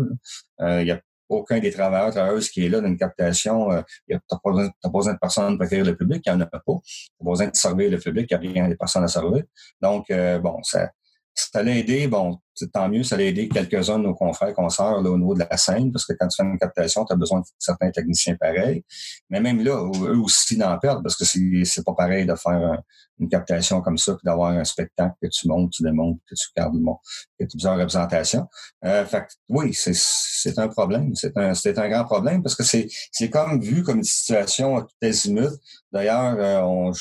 [0.60, 3.70] Il n'y a aucun des travailleurs, travailleuses qui est là dans une captation.
[3.70, 6.46] Euh, tu n'as pas, besoin de personne pour accueillir le public, il n'y en a
[6.46, 6.60] pas.
[6.66, 6.74] Tu
[7.18, 9.44] pas besoin de servir le public, il n'y a rien de personne à servir.
[9.80, 10.12] Donc,
[10.42, 10.90] bon, ça,
[11.34, 12.38] ça l'a aidé, bon,
[12.72, 15.92] tant mieux, ça l'a aidé quelques-uns de nos confrères, consoeurs au niveau de la scène,
[15.92, 18.84] parce que quand tu fais une captation, tu as besoin de certains techniciens pareils.
[19.30, 19.72] Mais même là,
[20.02, 22.82] eux aussi n'en perdent, parce que c'est pas pareil de faire
[23.18, 26.48] une captation comme ça, que d'avoir un spectacle que tu montes, tu démontes, que tu
[26.56, 26.96] gardes bon,
[27.38, 28.46] que tu plusieurs représentations.
[28.84, 31.14] Euh, fait oui, c'est un problème.
[31.14, 34.94] C'est un, un grand problème parce que c'est comme vu comme une situation à tout
[35.02, 35.50] azimut.
[35.92, 36.92] D'ailleurs, euh, on,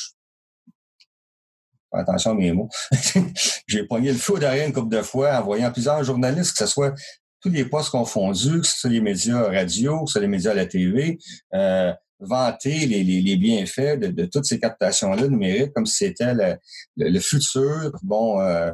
[1.91, 2.69] attention à mes mots.
[3.67, 6.71] J'ai pogné le fou derrière une couple de fois en voyant plusieurs journalistes, que ce
[6.71, 6.93] soit
[7.41, 10.51] tous les postes confondus, que ce soit les médias radio, que ce soit les médias
[10.51, 11.17] à la TV,
[11.53, 16.33] euh, vanter les, les, les bienfaits de, de, toutes ces captations-là numériques comme si c'était
[16.33, 16.57] le,
[16.97, 17.91] le, futur.
[18.03, 18.71] Bon, euh,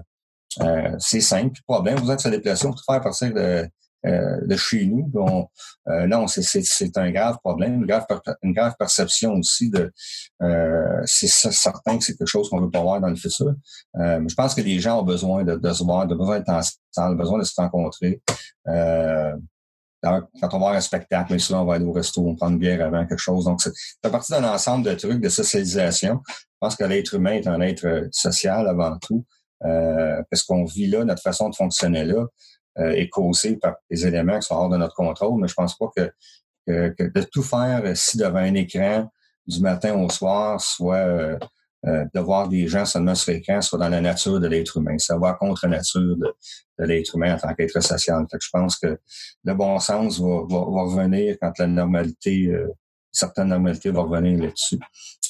[0.62, 2.00] euh, c'est simple, problème.
[2.00, 3.68] Vous êtes se déplacer, pour faire partir de,
[4.06, 5.12] euh, de chez nous.
[5.88, 8.06] Euh, non, c'est un grave problème, une grave,
[8.44, 9.92] une grave perception aussi de.
[10.44, 13.56] Euh, c'est certain que c'est quelque chose qu'on veut pas voir dans le futur.
[13.96, 17.40] je pense que les gens ont besoin de, se voir, de besoin d'être ensemble, besoin
[17.40, 18.22] de se rencontrer.
[18.66, 19.40] quand
[20.04, 22.60] on va voir un spectacle, mais souvent on va aller au resto, on prend une
[22.60, 23.46] bière avant quelque chose.
[23.46, 26.22] Donc, c'est partie d'un ensemble de trucs de socialisation.
[26.28, 29.26] Je pense que l'être humain est un être social avant tout.
[29.62, 32.26] parce qu'on vit là, notre façon de fonctionner là,
[32.80, 35.78] euh, est causé par des éléments qui sont hors de notre contrôle, mais je pense
[35.78, 36.12] pas que,
[36.68, 39.12] de tout faire si devant un écran
[39.46, 41.38] du matin au soir, soit euh,
[41.88, 44.98] euh, de voir des gens seulement sur l'écran, soit dans la nature de l'être humain.
[44.98, 46.34] Ça va contre la nature de,
[46.80, 48.26] l'être humain en tant qu'être social.
[48.32, 48.98] Fait je pense que
[49.44, 52.74] le bon sens va, va, revenir quand la normalité, euh,
[53.12, 54.80] certaine normalité va revenir là-dessus.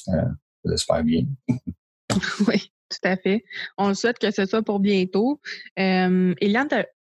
[0.08, 0.22] Euh,
[0.64, 1.24] J'espère bien.
[2.48, 3.44] oui, tout à fait.
[3.76, 5.40] On souhaite que ce soit pour bientôt.
[5.78, 6.68] Euh, Eliane,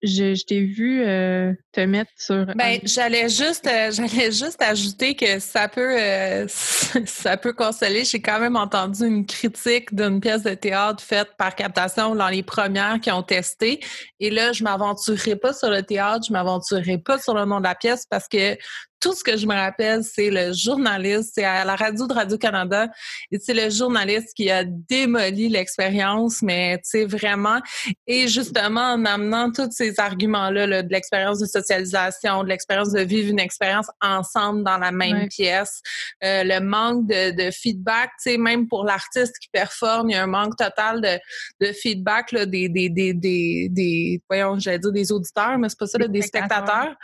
[0.01, 2.45] je, je t'ai vu euh, te mettre sur.
[2.55, 6.45] Ben, j'allais juste, euh, j'allais juste ajouter que ça peut, euh,
[7.05, 8.05] ça peut consoler.
[8.05, 12.43] J'ai quand même entendu une critique d'une pièce de théâtre faite par captation dans les
[12.43, 13.81] premières qui ont testé.
[14.19, 17.65] Et là, je m'aventurerai pas sur le théâtre, je m'aventurerai pas sur le nom de
[17.65, 18.57] la pièce parce que
[18.99, 22.87] tout ce que je me rappelle, c'est le journaliste, c'est à la radio de Radio-Canada,
[23.31, 27.59] et c'est le journaliste qui a démoli l'expérience, mais tu sais, vraiment,
[28.07, 33.29] et justement en amenant tous ces arguments-là, de l'expérience de socialisation, de l'expérience de vivre
[33.29, 35.81] une expérience ensemble dans la même pièce,
[36.23, 40.15] euh, le manque de, de feedback, tu sais, même pour l'artiste qui performe, il y
[40.15, 44.79] a un manque total de, de feedback là, des, des, des, des, des voyons, j'allais
[44.79, 46.95] dire des auditeurs, mais c'est pas ça, des, spectateurs.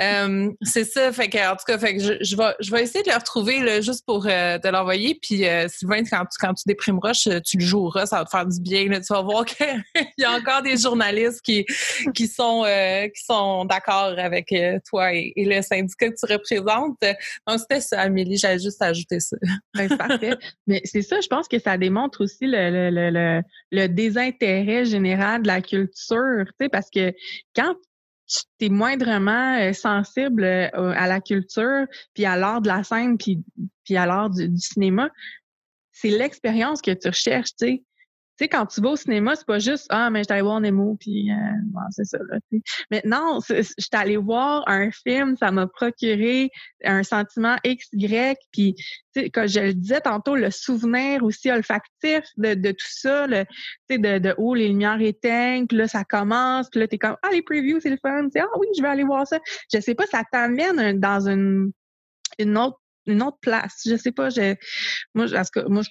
[0.00, 3.10] euh, c'est ça, fait en tout cas, fait que je, vais, je vais essayer de
[3.10, 5.18] le retrouver juste pour euh, te l'envoyer.
[5.20, 8.88] Puis euh, Sylvain, quand tu, déprimeras, tu le joueras, ça va te faire du bien.
[9.00, 9.66] Tu vas voir qu'il
[10.18, 11.64] y a encore des journalistes qui,
[12.26, 13.08] sont, euh,
[13.64, 16.98] d'accord avec euh, toi et, le syndicat que tu représentes.
[17.46, 18.36] Donc, c'était ça, Amélie.
[18.36, 19.36] J'allais juste ajouter ça.
[19.74, 20.36] Ben.
[20.66, 25.60] Mais c'est ça, je pense que ça démontre aussi le, le, désintérêt général de la
[25.60, 27.12] culture, parce que
[27.54, 27.74] quand
[28.58, 33.18] tu es moindrement euh, sensible euh, à la culture, puis à l'art de la scène,
[33.18, 33.42] puis,
[33.84, 35.10] puis à l'art du, cinéma,
[35.92, 37.82] c'est l'expérience que tu recherches, tu sais.
[38.38, 40.58] Tu sais, quand tu vas au cinéma, c'est pas juste Ah, mais je suis voir
[40.60, 42.38] Nemo, puis euh, c'est ça, là.
[42.90, 46.50] Maintenant, je suis voir un film, ça m'a procuré
[46.82, 48.74] un sentiment X, Y, puis
[49.34, 53.44] comme je le disais tantôt, le souvenir aussi olfactif de, tout ça, le,
[53.90, 57.28] de, de où les lumières éteignent, puis là, ça commence, puis là, t'es comme Ah,
[57.32, 59.38] les previews, c'est le fun, ah oui, je vais aller voir ça.
[59.72, 61.72] Je sais pas, ça t'amène dans une
[62.38, 63.82] une autre une autre place.
[63.84, 64.54] Je sais pas, je,
[65.14, 65.82] moi, que moi,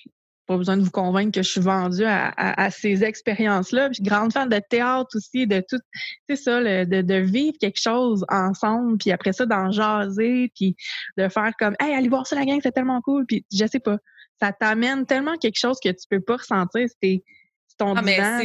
[0.51, 3.87] pas besoin de vous convaincre que je suis vendue à, ces expériences-là.
[3.89, 5.79] Je suis grande fan de théâtre aussi, de tout,
[6.27, 10.75] c'est ça, de, de, vivre quelque chose ensemble, puis après ça, d'en jaser, puis
[11.17, 13.79] de faire comme, hey, allez voir ça la gang, c'est tellement cool, puis je sais
[13.79, 13.97] pas,
[14.41, 16.87] ça t'amène tellement quelque chose que tu peux pas ressentir.
[16.89, 17.23] C'était
[17.81, 18.39] ah,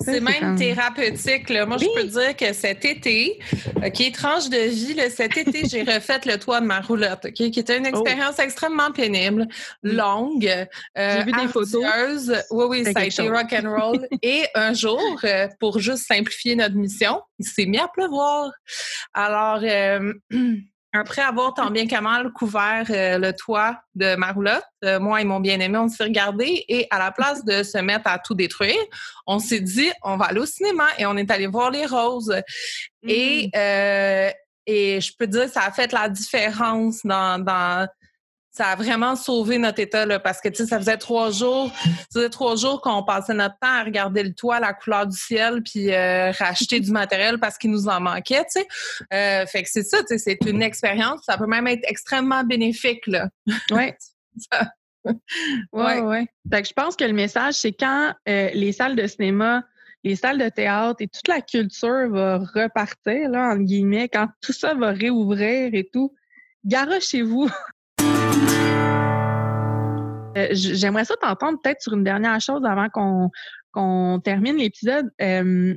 [0.00, 1.50] c'est même thérapeutique.
[1.50, 3.38] Moi, je peux dire que cet été,
[3.76, 7.60] OK, tranche de vie, cet été, j'ai refait le toit de ma roulotte, OK, qui
[7.60, 7.88] était une oh.
[7.88, 9.48] expérience extrêmement pénible,
[9.82, 11.84] longue, euh, J'ai vu des photos.
[12.50, 14.06] Oui, oui, ça a été rock and roll.
[14.22, 18.50] Et un jour, euh, pour juste simplifier notre mission, il s'est mis à pleuvoir.
[19.14, 20.12] Alors, euh,
[20.94, 25.22] Après avoir tant bien qu'à mal couvert euh, le toit de ma roulotte, euh, moi
[25.22, 28.34] et mon bien-aimé, on s'est regardé et à la place de se mettre à tout
[28.34, 28.76] détruire,
[29.26, 32.34] on s'est dit, on va aller au cinéma et on est allé voir les roses.
[33.06, 33.50] Et, mm.
[33.56, 34.30] euh,
[34.66, 37.88] et je peux dire, ça a fait la différence dans, dans
[38.52, 41.72] ça a vraiment sauvé notre état là, parce que tu sais, ça faisait trois jours,
[41.74, 45.16] ça faisait trois jours qu'on passait notre temps à regarder le toit, la couleur du
[45.16, 48.44] ciel, puis euh, racheter du matériel parce qu'il nous en manquait.
[48.44, 48.68] Tu sais,
[49.12, 51.20] euh, fait que c'est ça, tu sais, c'est une expérience.
[51.24, 53.28] Ça peut même être extrêmement bénéfique là.
[53.70, 53.96] Ouais.
[55.72, 56.26] ouais, ouais.
[56.50, 59.64] Fait que je pense que le message, c'est quand euh, les salles de cinéma
[60.04, 64.52] les salles de théâtre et toute la culture va repartir, là, entre guillemets, quand tout
[64.52, 66.12] ça va réouvrir et tout,
[66.64, 67.48] garochez-vous.
[70.42, 72.88] Euh, j'aimerais ça t'entendre peut-être sur une dernière chose avant
[73.72, 75.10] qu'on termine l'épisode.
[75.20, 75.74] Euh,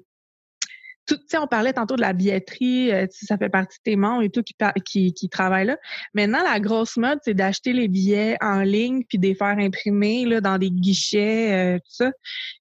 [1.39, 4.41] on parlait tantôt de la billetterie, euh, ça fait partie de tes membres et tout
[4.83, 5.77] qui, qui, travaillent là.
[6.15, 10.25] Maintenant, la grosse mode, c'est d'acheter les billets en ligne puis de les faire imprimer
[10.25, 12.11] là, dans des guichets, tout ça.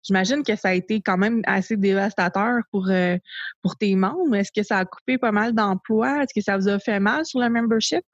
[0.03, 2.91] J'imagine que ça a été quand même assez dévastateur pour,
[3.63, 4.37] pour tes membres.
[4.37, 6.23] Est-ce que ça a coupé pas mal d'emplois?
[6.23, 8.05] Est-ce que ça vous a fait mal sur le membership?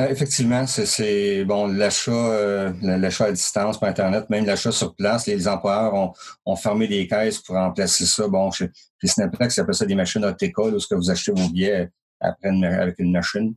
[0.00, 5.26] Euh, effectivement, c'est bon l'achat euh, l'achat à distance par Internet, même l'achat sur place.
[5.26, 6.12] Les, employeurs ont,
[6.44, 8.26] ont, fermé des caisses pour remplacer ça.
[8.26, 8.70] Bon, chez,
[9.00, 11.88] chez Snaplex, ça appelle ça des machines école où ce que vous achetez vos billets
[12.20, 13.54] après avec une machine.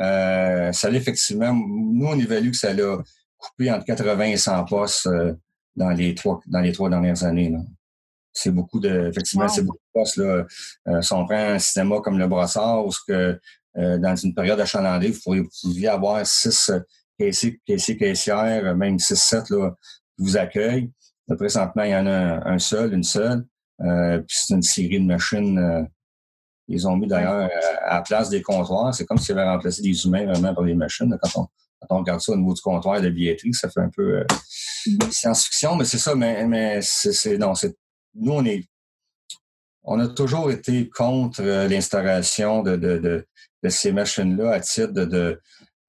[0.00, 2.98] Euh, ça effectivement, nous, on évalue que ça l'a
[3.38, 5.34] coupé entre 80 et 100 postes euh,
[5.74, 7.54] dans les trois dans les trois dernières années.
[8.32, 10.16] C'est beaucoup de, effectivement, c'est beaucoup de postes.
[10.16, 10.46] Là.
[10.88, 13.40] Euh, si on prend un cinéma comme le Brossard, où ce que
[13.78, 16.80] euh, dans une période achalandée, vous pouviez avoir six euh,
[17.18, 19.70] caissiers, caissiers, caissières, euh, même six, sept là,
[20.16, 20.90] qui vous accueillent.
[21.28, 23.44] Là, présentement, il y en a un, seul, une seule.
[23.78, 25.88] puis c'est une série de machines.
[26.68, 27.50] ils ont mis d'ailleurs
[27.84, 28.94] à, la place des comptoirs.
[28.94, 31.14] C'est comme s'ils avaient remplacé des humains vraiment par des machines.
[31.20, 31.46] Quand on,
[31.80, 34.24] quand on regarde ça au niveau du comptoir de billetterie, ça fait un peu
[34.86, 35.10] mm-hmm.
[35.10, 37.76] science-fiction, mais c'est ça, mais, mais c'est non, c'est
[38.14, 38.64] nous, on est
[39.86, 43.26] on a toujours été contre de, de, de,
[43.68, 45.40] ces machines-là à titre de,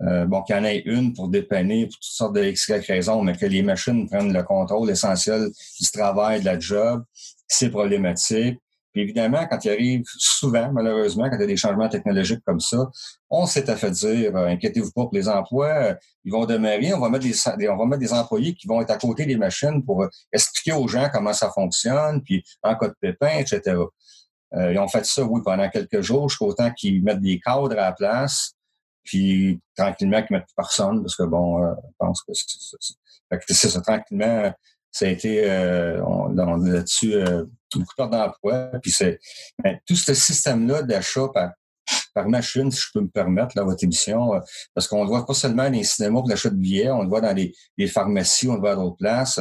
[0.04, 3.24] euh, bon, qu'il y en ait une pour dépanner pour toutes sortes de X raisons,
[3.24, 5.50] mais que les machines prennent le contrôle essentiel
[5.80, 7.04] du travail, de la job,
[7.48, 8.60] c'est problématique.
[8.94, 12.60] Puis évidemment, quand il arrive souvent, malheureusement, quand il y a des changements technologiques comme
[12.60, 12.90] ça,
[13.30, 17.00] on s'est fait dire, euh, inquiétez-vous pas pour les emplois, euh, ils vont demeurer, on
[17.00, 19.84] va mettre des, on va mettre des employés qui vont être à côté des machines
[19.84, 23.76] pour expliquer aux gens comment ça fonctionne, puis en cas de pépin, etc.
[24.54, 27.74] Euh, ils ont fait ça, oui, pendant quelques jours, jusqu'au temps qu'ils mettent des cadres
[27.74, 28.54] à la place,
[29.04, 33.82] puis tranquillement qu'ils mettent personne, parce que bon, euh, je pense que c'est ça.
[33.82, 34.54] Tranquillement,
[34.92, 36.02] ça a été euh,
[36.34, 38.72] là-dessus euh, beaucoup d'emplois.
[38.82, 39.20] Puis c'est
[39.86, 41.52] tout ce système-là d'achat par,
[42.14, 44.40] par machine, si je peux me permettre, là, votre émission, euh,
[44.74, 47.10] parce qu'on le voit pas seulement dans les cinémas pour l'achat de billets, on le
[47.10, 49.40] voit dans les, les pharmacies, on le voit à d'autres places.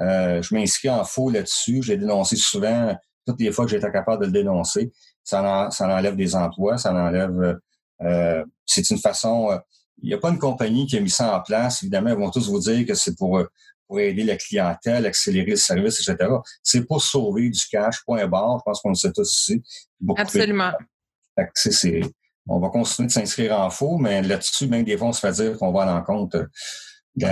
[0.00, 1.82] Euh, je m'inscris en faux là-dessus.
[1.82, 2.96] J'ai dénoncé souvent
[3.26, 6.92] toutes les fois que j'étais capable de le dénoncer, ça, ça enlève des emplois, ça
[6.92, 7.58] enlève...
[8.02, 9.50] Euh, c'est une façon...
[9.50, 9.58] Euh,
[10.02, 11.82] il n'y a pas une compagnie qui a mis ça en place.
[11.82, 13.48] Évidemment, ils vont tous vous dire que c'est pour, euh,
[13.86, 16.30] pour aider la clientèle, accélérer le service, etc.
[16.62, 18.58] C'est pour sauver du cash, point barre.
[18.58, 19.62] Je pense qu'on le sait tous ici.
[20.16, 20.72] Absolument.
[21.54, 22.02] c'est,
[22.46, 25.32] on va continuer de s'inscrire en faux, mais là-dessus, même des fois, on se fait
[25.32, 26.48] dire qu'on va à l'encontre
[27.16, 27.26] de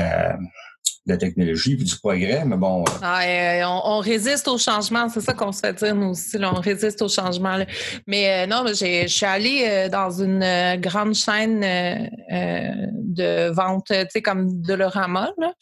[1.06, 2.82] de la technologie et du progrès, mais bon.
[2.82, 6.36] Euh, ah, euh, on, résiste au changement, c'est ça qu'on se fait dire nous aussi,
[6.40, 7.58] on résiste au changement.
[8.06, 14.62] Mais euh, non, je suis allée dans une grande chaîne de vente, tu sais, comme
[14.62, 15.32] Dolorama.
[15.38, 15.52] Là.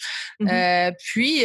[0.41, 0.95] Mm-hmm.
[0.99, 1.45] puis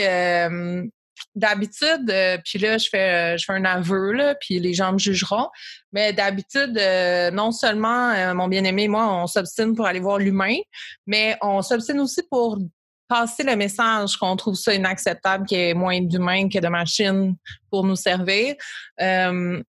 [1.33, 2.13] d'habitude,
[2.45, 5.47] puis là, je fais, je fais un aveu, là, puis les gens me jugeront,
[5.91, 6.79] mais d'habitude,
[7.33, 10.55] non seulement mon bien-aimé et moi, on s'obstine pour aller voir l'humain,
[11.07, 12.57] mais on s'obstine aussi pour
[13.07, 17.35] passer le message qu'on trouve ça inacceptable qu'il y ait moins d'humains que de machines
[17.69, 18.55] pour nous servir.
[19.01, 19.61] Euh,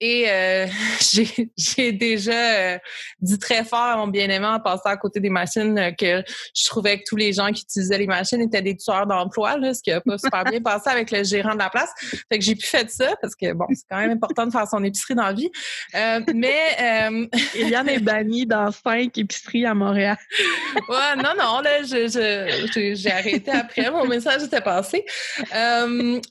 [0.00, 0.66] et euh,
[1.56, 2.78] j'ai déjà euh,
[3.20, 6.22] dit très fort à mon bien-aimé en passant à côté des machines euh, que
[6.54, 9.82] je trouvais que tous les gens qui utilisaient les machines étaient des tueurs d'emploi, ce
[9.82, 11.90] qui n'a pas super bien passé avec le gérant de la place.
[12.30, 14.68] Fait que j'ai pu faire ça parce que bon, c'est quand même important de faire
[14.68, 15.50] son épicerie dans la vie.
[16.34, 20.16] mais Eliane est bannie dans cinq épiceries à Montréal.
[20.88, 23.90] ouais, non, non, là, j'ai arrêté après.
[23.90, 25.04] Mon message était passé.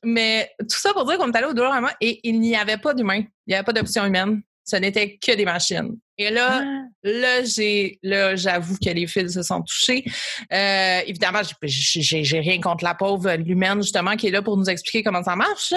[0.04, 2.94] mais tout ça pour dire qu'on est allé au douleur et il n'y avait pas
[2.94, 3.24] d'humain.
[3.48, 4.42] Il n'y avait pas d'option humaine.
[4.66, 5.98] Ce n'était que des machines.
[6.18, 6.84] Et là, ah.
[7.04, 10.04] là, j'ai, là, j'avoue que les fils se sont touchés.
[10.52, 14.70] Euh, évidemment, j'ai, j'ai rien contre la pauvre l'humaine justement qui est là pour nous
[14.70, 15.74] expliquer comment ça marche.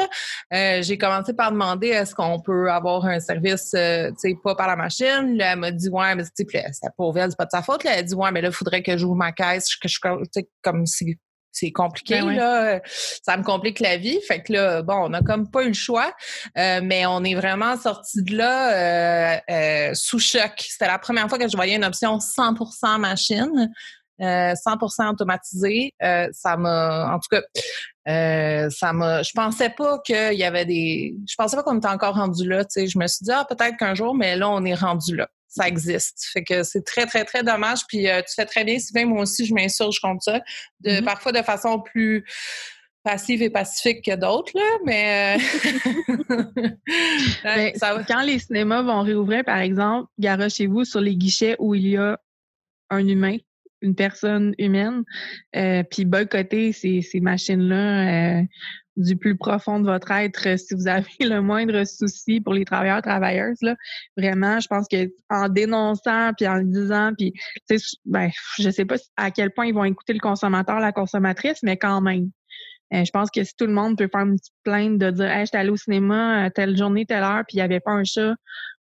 [0.53, 4.57] Euh, j'ai commencé par demander est-ce qu'on peut avoir un service, euh, tu sais, pas
[4.57, 5.37] par la machine.
[5.37, 7.63] Là, elle m'a dit ouais, mais tu sais, c'est pauvre elle, c'est pas de sa
[7.63, 7.85] faute.
[7.85, 10.01] Là, elle a dit ouais, mais là, il faudrait que j'ouvre ma caisse, que je,
[10.63, 11.17] comme si
[11.61, 12.81] c'est compliqué, ben là.
[13.23, 14.19] Ça me complique la vie.
[14.27, 16.13] Fait que là, bon, on n'a comme pas eu le choix.
[16.57, 20.53] Euh, mais on est vraiment sorti de là euh, euh, sous choc.
[20.57, 23.71] C'était la première fois que je voyais une option 100% machine.
[24.23, 25.95] 100% automatisée,
[26.33, 29.23] ça m'a, en tout cas, ça m'a.
[29.23, 31.17] Je pensais pas qu'il y avait des.
[31.27, 32.67] Je pensais pas qu'on était encore rendu là.
[32.67, 35.17] Tu sais, je me suis dit ah peut-être qu'un jour, mais là on est rendu
[35.17, 36.25] là ça existe.
[36.33, 37.81] Fait que c'est très, très, très dommage.
[37.89, 40.41] Puis euh, tu fais très bien, Sylvain, moi aussi, je m'insurge contre ça.
[40.81, 41.05] De, mm-hmm.
[41.05, 42.25] Parfois de façon plus
[43.03, 45.39] passive et pacifique que d'autres, là, mais...
[45.39, 46.43] Euh,
[47.81, 51.97] ben, quand les cinémas vont réouvrir, par exemple, garochez-vous sur les guichets où il y
[51.97, 52.21] a
[52.91, 53.39] un humain,
[53.81, 55.05] une personne humaine,
[55.57, 58.41] euh, puis boycotter ces, ces machines-là.
[58.41, 58.43] Euh,
[58.97, 62.65] du plus profond de votre être euh, si vous avez le moindre souci pour les
[62.65, 63.77] travailleurs travailleuses là.
[64.17, 67.33] Vraiment je pense que en dénonçant puis en le disant puis
[67.69, 70.93] tu sais ben je sais pas à quel point ils vont écouter le consommateur la
[70.93, 72.31] consommatrice mais quand même.
[72.93, 75.31] Euh, je pense que si tout le monde peut faire une petite plainte de dire
[75.31, 77.93] hey, j'étais allé au cinéma euh, telle journée telle heure puis il y avait pas
[77.93, 78.35] un chat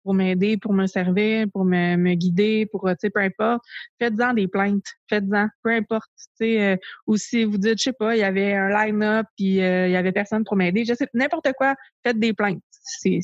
[0.03, 3.63] pour m'aider, pour me servir, pour me, me guider, pour, tu sais, peu importe.
[4.01, 4.87] Faites-en des plaintes.
[5.09, 5.49] Faites-en.
[5.63, 6.11] Peu importe.
[6.17, 6.77] Tu sais, euh,
[7.07, 9.93] ou si vous dites, je sais pas, il y avait un line-up puis euh, il
[9.93, 10.85] y avait personne pour m'aider.
[10.85, 11.75] Je sais, n'importe quoi.
[12.05, 12.63] Faites des plaintes.
[12.89, 13.21] C'est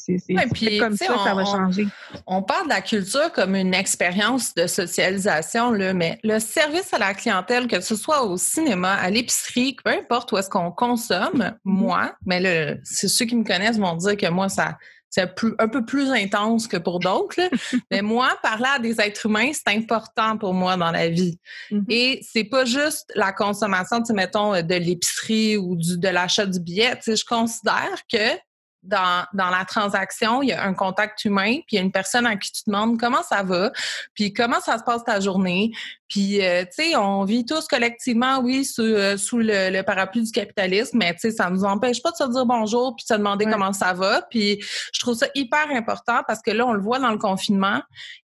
[0.79, 1.87] comme ça ça va changer.
[2.27, 6.99] On, parle de la culture comme une expérience de socialisation, là, mais le service à
[6.99, 11.39] la clientèle, que ce soit au cinéma, à l'épicerie, peu importe où est-ce qu'on consomme,
[11.39, 11.55] mm-hmm.
[11.64, 14.77] moi, mais c'est ceux qui me connaissent vont dire que moi, ça
[15.14, 17.40] c'est un peu plus intense que pour d'autres.
[17.92, 21.38] Mais moi, parler à des êtres humains, c'est important pour moi dans la vie.
[21.70, 21.84] Mm-hmm.
[21.88, 26.58] Et c'est pas juste la consommation, tu mettons, de l'épicerie ou du, de l'achat du
[26.58, 26.98] billet.
[27.00, 28.36] Tu je considère que
[28.85, 31.93] dans, dans la transaction, il y a un contact humain, puis il y a une
[31.93, 33.72] personne à qui tu demandes comment ça va,
[34.14, 35.72] puis comment ça se passe ta journée.
[36.09, 40.30] Puis, euh, tu sais, on vit tous collectivement, oui, sous, euh, sous le, parapluie du
[40.30, 43.18] capitalisme, mais tu sais, ça nous empêche pas de se dire bonjour puis de se
[43.18, 44.22] demander comment ça va.
[44.30, 44.62] Puis,
[44.93, 47.82] je trouve ça hyper important parce que là, on le voit dans le confinement.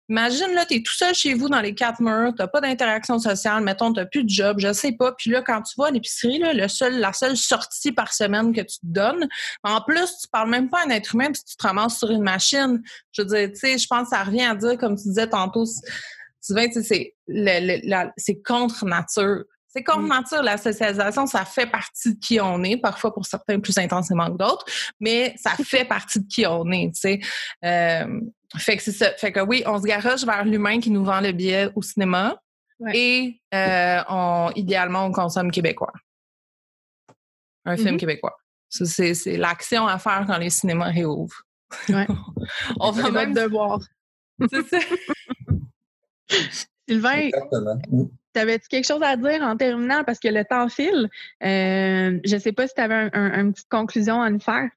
[0.10, 3.20] Imagine, là, tu es tout seul chez vous dans les quatre murs, tu pas d'interaction
[3.20, 5.12] sociale, mettons, tu plus de job, je sais pas.
[5.12, 8.62] Puis là, quand tu vas à l'épicerie, le seul, la seule sortie par semaine que
[8.62, 9.28] tu te donnes,
[9.64, 12.10] en plus, tu parles même pas à un être humain puis tu te ramasses sur
[12.10, 12.82] une machine.
[13.12, 15.28] Je veux dire, tu sais, je pense que ça revient à dire, comme tu disais
[15.28, 15.66] tantôt,
[16.41, 17.14] souvent, c'est
[18.18, 19.43] c'est contre nature.
[19.72, 20.07] C'est mm.
[20.07, 24.26] nature, la socialisation, ça fait partie de qui on est, parfois pour certains plus intensément
[24.32, 24.65] que d'autres,
[24.99, 27.20] mais ça fait partie de qui on est, tu sais.
[27.63, 28.20] Euh,
[28.57, 29.11] fait que c'est ça.
[29.13, 32.41] Fait que oui, on se garoche vers l'humain qui nous vend le billet au cinéma
[32.91, 35.93] et euh, on, idéalement, on consomme québécois.
[37.65, 37.99] Un film mm-hmm.
[37.99, 38.38] québécois.
[38.70, 41.43] C'est l'action à faire quand les cinémas réouvrent.
[41.89, 42.07] Ouais.
[42.80, 43.80] on va même devoir.
[44.49, 44.80] C'est ça.
[46.88, 47.30] Sylvain,
[48.34, 50.03] T'avais-tu quelque chose à dire en terminant?
[50.03, 51.09] Parce que le temps file?
[51.43, 54.69] Euh, je ne sais pas si tu avais une petite conclusion à nous faire.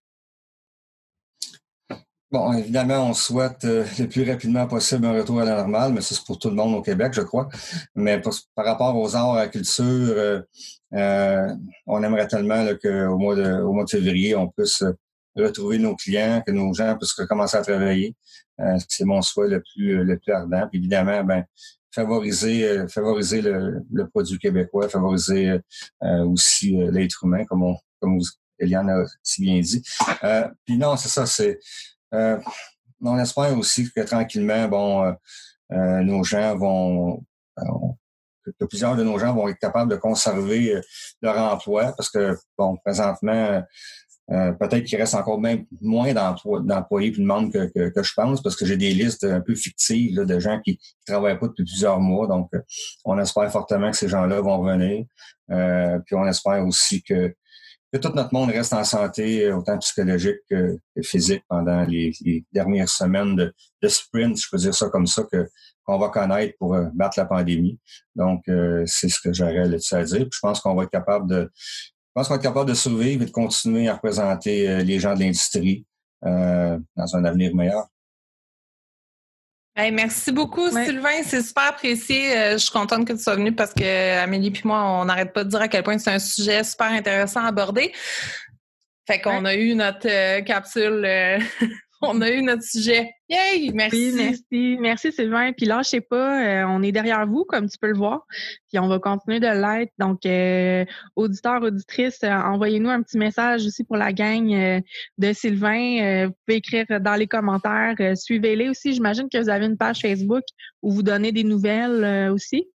[2.30, 6.00] Bon, évidemment, on souhaite euh, le plus rapidement possible un retour à la normale, mais
[6.00, 7.50] ça, c'est pour tout le monde au Québec, je crois.
[7.94, 8.22] Mais
[8.54, 9.84] par rapport aux arts, à la culture,
[10.94, 11.54] euh,
[11.86, 14.82] on aimerait tellement qu'au mois, de, au mois de février, on puisse
[15.36, 18.14] retrouver nos clients, que nos gens puissent recommencer à travailler.
[18.88, 20.68] c'est mon souhait le plus, le plus ardent.
[20.70, 21.44] Puis évidemment, ben,
[21.92, 25.58] favoriser euh, favoriser le, le, produit québécois, favoriser
[26.02, 28.18] euh, aussi euh, l'être humain, comme on, comme
[28.58, 29.82] Eliane a si bien dit.
[30.64, 31.58] puis non, c'est ça, c'est
[33.04, 35.16] on espère aussi que tranquillement, bon,
[35.70, 37.24] nos gens vont
[38.58, 40.80] que plusieurs de nos gens vont être capables de conserver
[41.20, 43.62] leur emploi parce que, bon, présentement,
[44.32, 48.42] euh, peut-être qu'il reste encore même moins d'employés plus de monde que, que, je pense,
[48.42, 51.64] parce que j'ai des listes un peu fictives de gens qui ne travaillent pas depuis
[51.64, 52.26] plusieurs mois.
[52.26, 52.60] Donc, euh,
[53.04, 55.04] on espère fortement que ces gens-là vont revenir.
[55.50, 57.34] Euh, puis on espère aussi que
[57.92, 62.12] que tout notre monde reste en santé, autant psychologique que, physique, pendant les,
[62.50, 65.46] dernières semaines de, sprint, je peux dire ça comme ça, que
[65.84, 67.78] qu'on va connaître pour euh, battre la pandémie.
[68.14, 70.26] Donc, euh, c'est ce que j'aurais à dire.
[70.32, 71.50] Je pense qu'on va être capable de
[72.14, 75.00] je pense qu'on va être capable de survivre et de continuer à représenter euh, les
[75.00, 75.84] gens de l'industrie
[76.22, 77.88] dans un avenir meilleur
[79.76, 81.22] merci beaucoup, Sylvain.
[81.24, 82.36] C'est super apprécié.
[82.36, 85.32] Euh, je suis contente que tu sois venu parce que Amélie et moi, on n'arrête
[85.32, 87.92] pas de dire à quel point c'est un sujet super intéressant à aborder.
[89.06, 91.38] Fait qu'on a eu notre euh, capsule euh,
[92.08, 93.10] on a eu notre sujet.
[93.28, 93.70] Yay!
[93.72, 94.12] Merci.
[94.16, 94.76] merci.
[94.80, 95.52] Merci, Sylvain.
[95.52, 98.26] Puis là, je sais pas, euh, on est derrière vous, comme tu peux le voir.
[98.68, 99.92] Puis on va continuer de l'être.
[99.98, 100.84] Donc, euh,
[101.14, 104.82] auditeurs, auditrices, euh, envoyez-nous un petit message aussi pour la gang
[105.18, 106.26] de Sylvain.
[106.26, 107.94] vous pouvez écrire dans les commentaires.
[108.16, 108.92] Suivez-les aussi.
[108.94, 110.42] J'imagine que vous avez une page Facebook
[110.82, 112.68] où vous donnez des nouvelles aussi.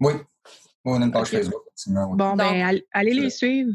[0.00, 0.14] Oui.
[0.84, 1.62] on a une page Facebook.
[1.86, 3.74] Bon, ben, allez les suivre.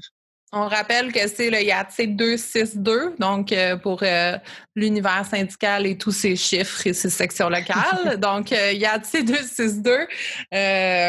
[0.51, 4.35] On rappelle que c'est le IATC 262, donc euh, pour euh,
[4.75, 8.17] l'univers syndical et tous ses chiffres et ses sections locales.
[8.19, 10.05] donc, euh, IATC 262, euh,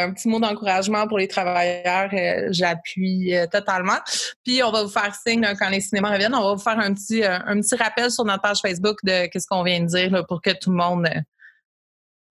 [0.05, 2.11] un petit mot d'encouragement pour les travailleurs,
[2.51, 3.99] j'appuie totalement.
[4.45, 6.93] Puis, on va vous faire signe quand les cinémas reviennent, on va vous faire un
[6.93, 10.43] petit, un petit rappel sur notre page Facebook de qu'est-ce qu'on vient de dire pour
[10.43, 11.09] que tout le monde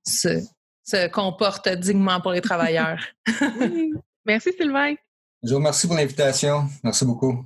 [0.05, 0.39] se,
[0.83, 2.99] se comporte dignement pour les travailleurs.
[4.25, 4.93] Merci, Sylvain.
[5.43, 6.67] Je vous remercie pour l'invitation.
[6.83, 7.45] Merci beaucoup.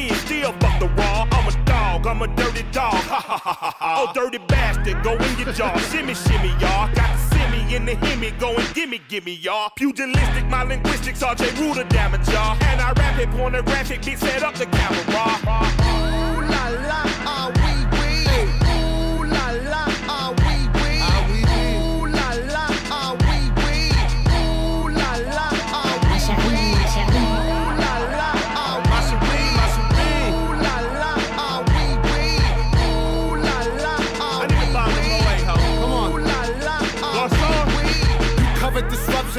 [0.00, 1.26] still fuck the raw.
[1.30, 2.94] I'm a dog, I'm a dirty dog.
[2.94, 4.06] Ha ha ha ha ha.
[4.08, 5.76] Oh, dirty bastard, go in your jaw.
[5.90, 6.92] shimmy, shimmy, y'all.
[6.94, 9.70] Got the simmy in the himmy, going gimme, gimme, y'all.
[9.76, 12.56] Pugilistic, my linguistics, RJ Ruder damage, y'all.
[12.64, 15.73] And I rap it, pornographic, beat set up the camera.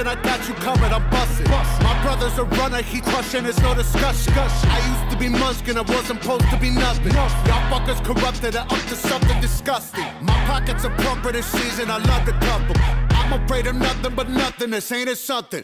[0.08, 1.50] I got you covered, I'm busting.
[1.50, 4.34] My brother's a runner, he crushing, it's no discussion.
[4.36, 7.14] I used to be munchkin, I wasn't supposed to be nothing.
[7.14, 7.30] Y'all
[7.72, 10.06] fuckers corrupted and up to something disgusting.
[10.22, 12.76] My pockets are plumper this season, I love the couple.
[13.16, 15.64] I'm afraid of nothing but nothing, this ain't it something.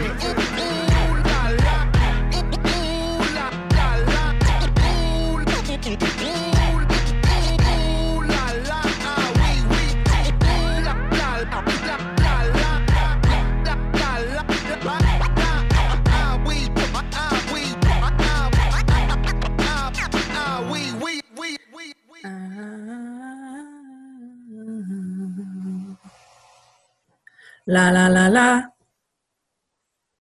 [27.71, 28.70] La la la la.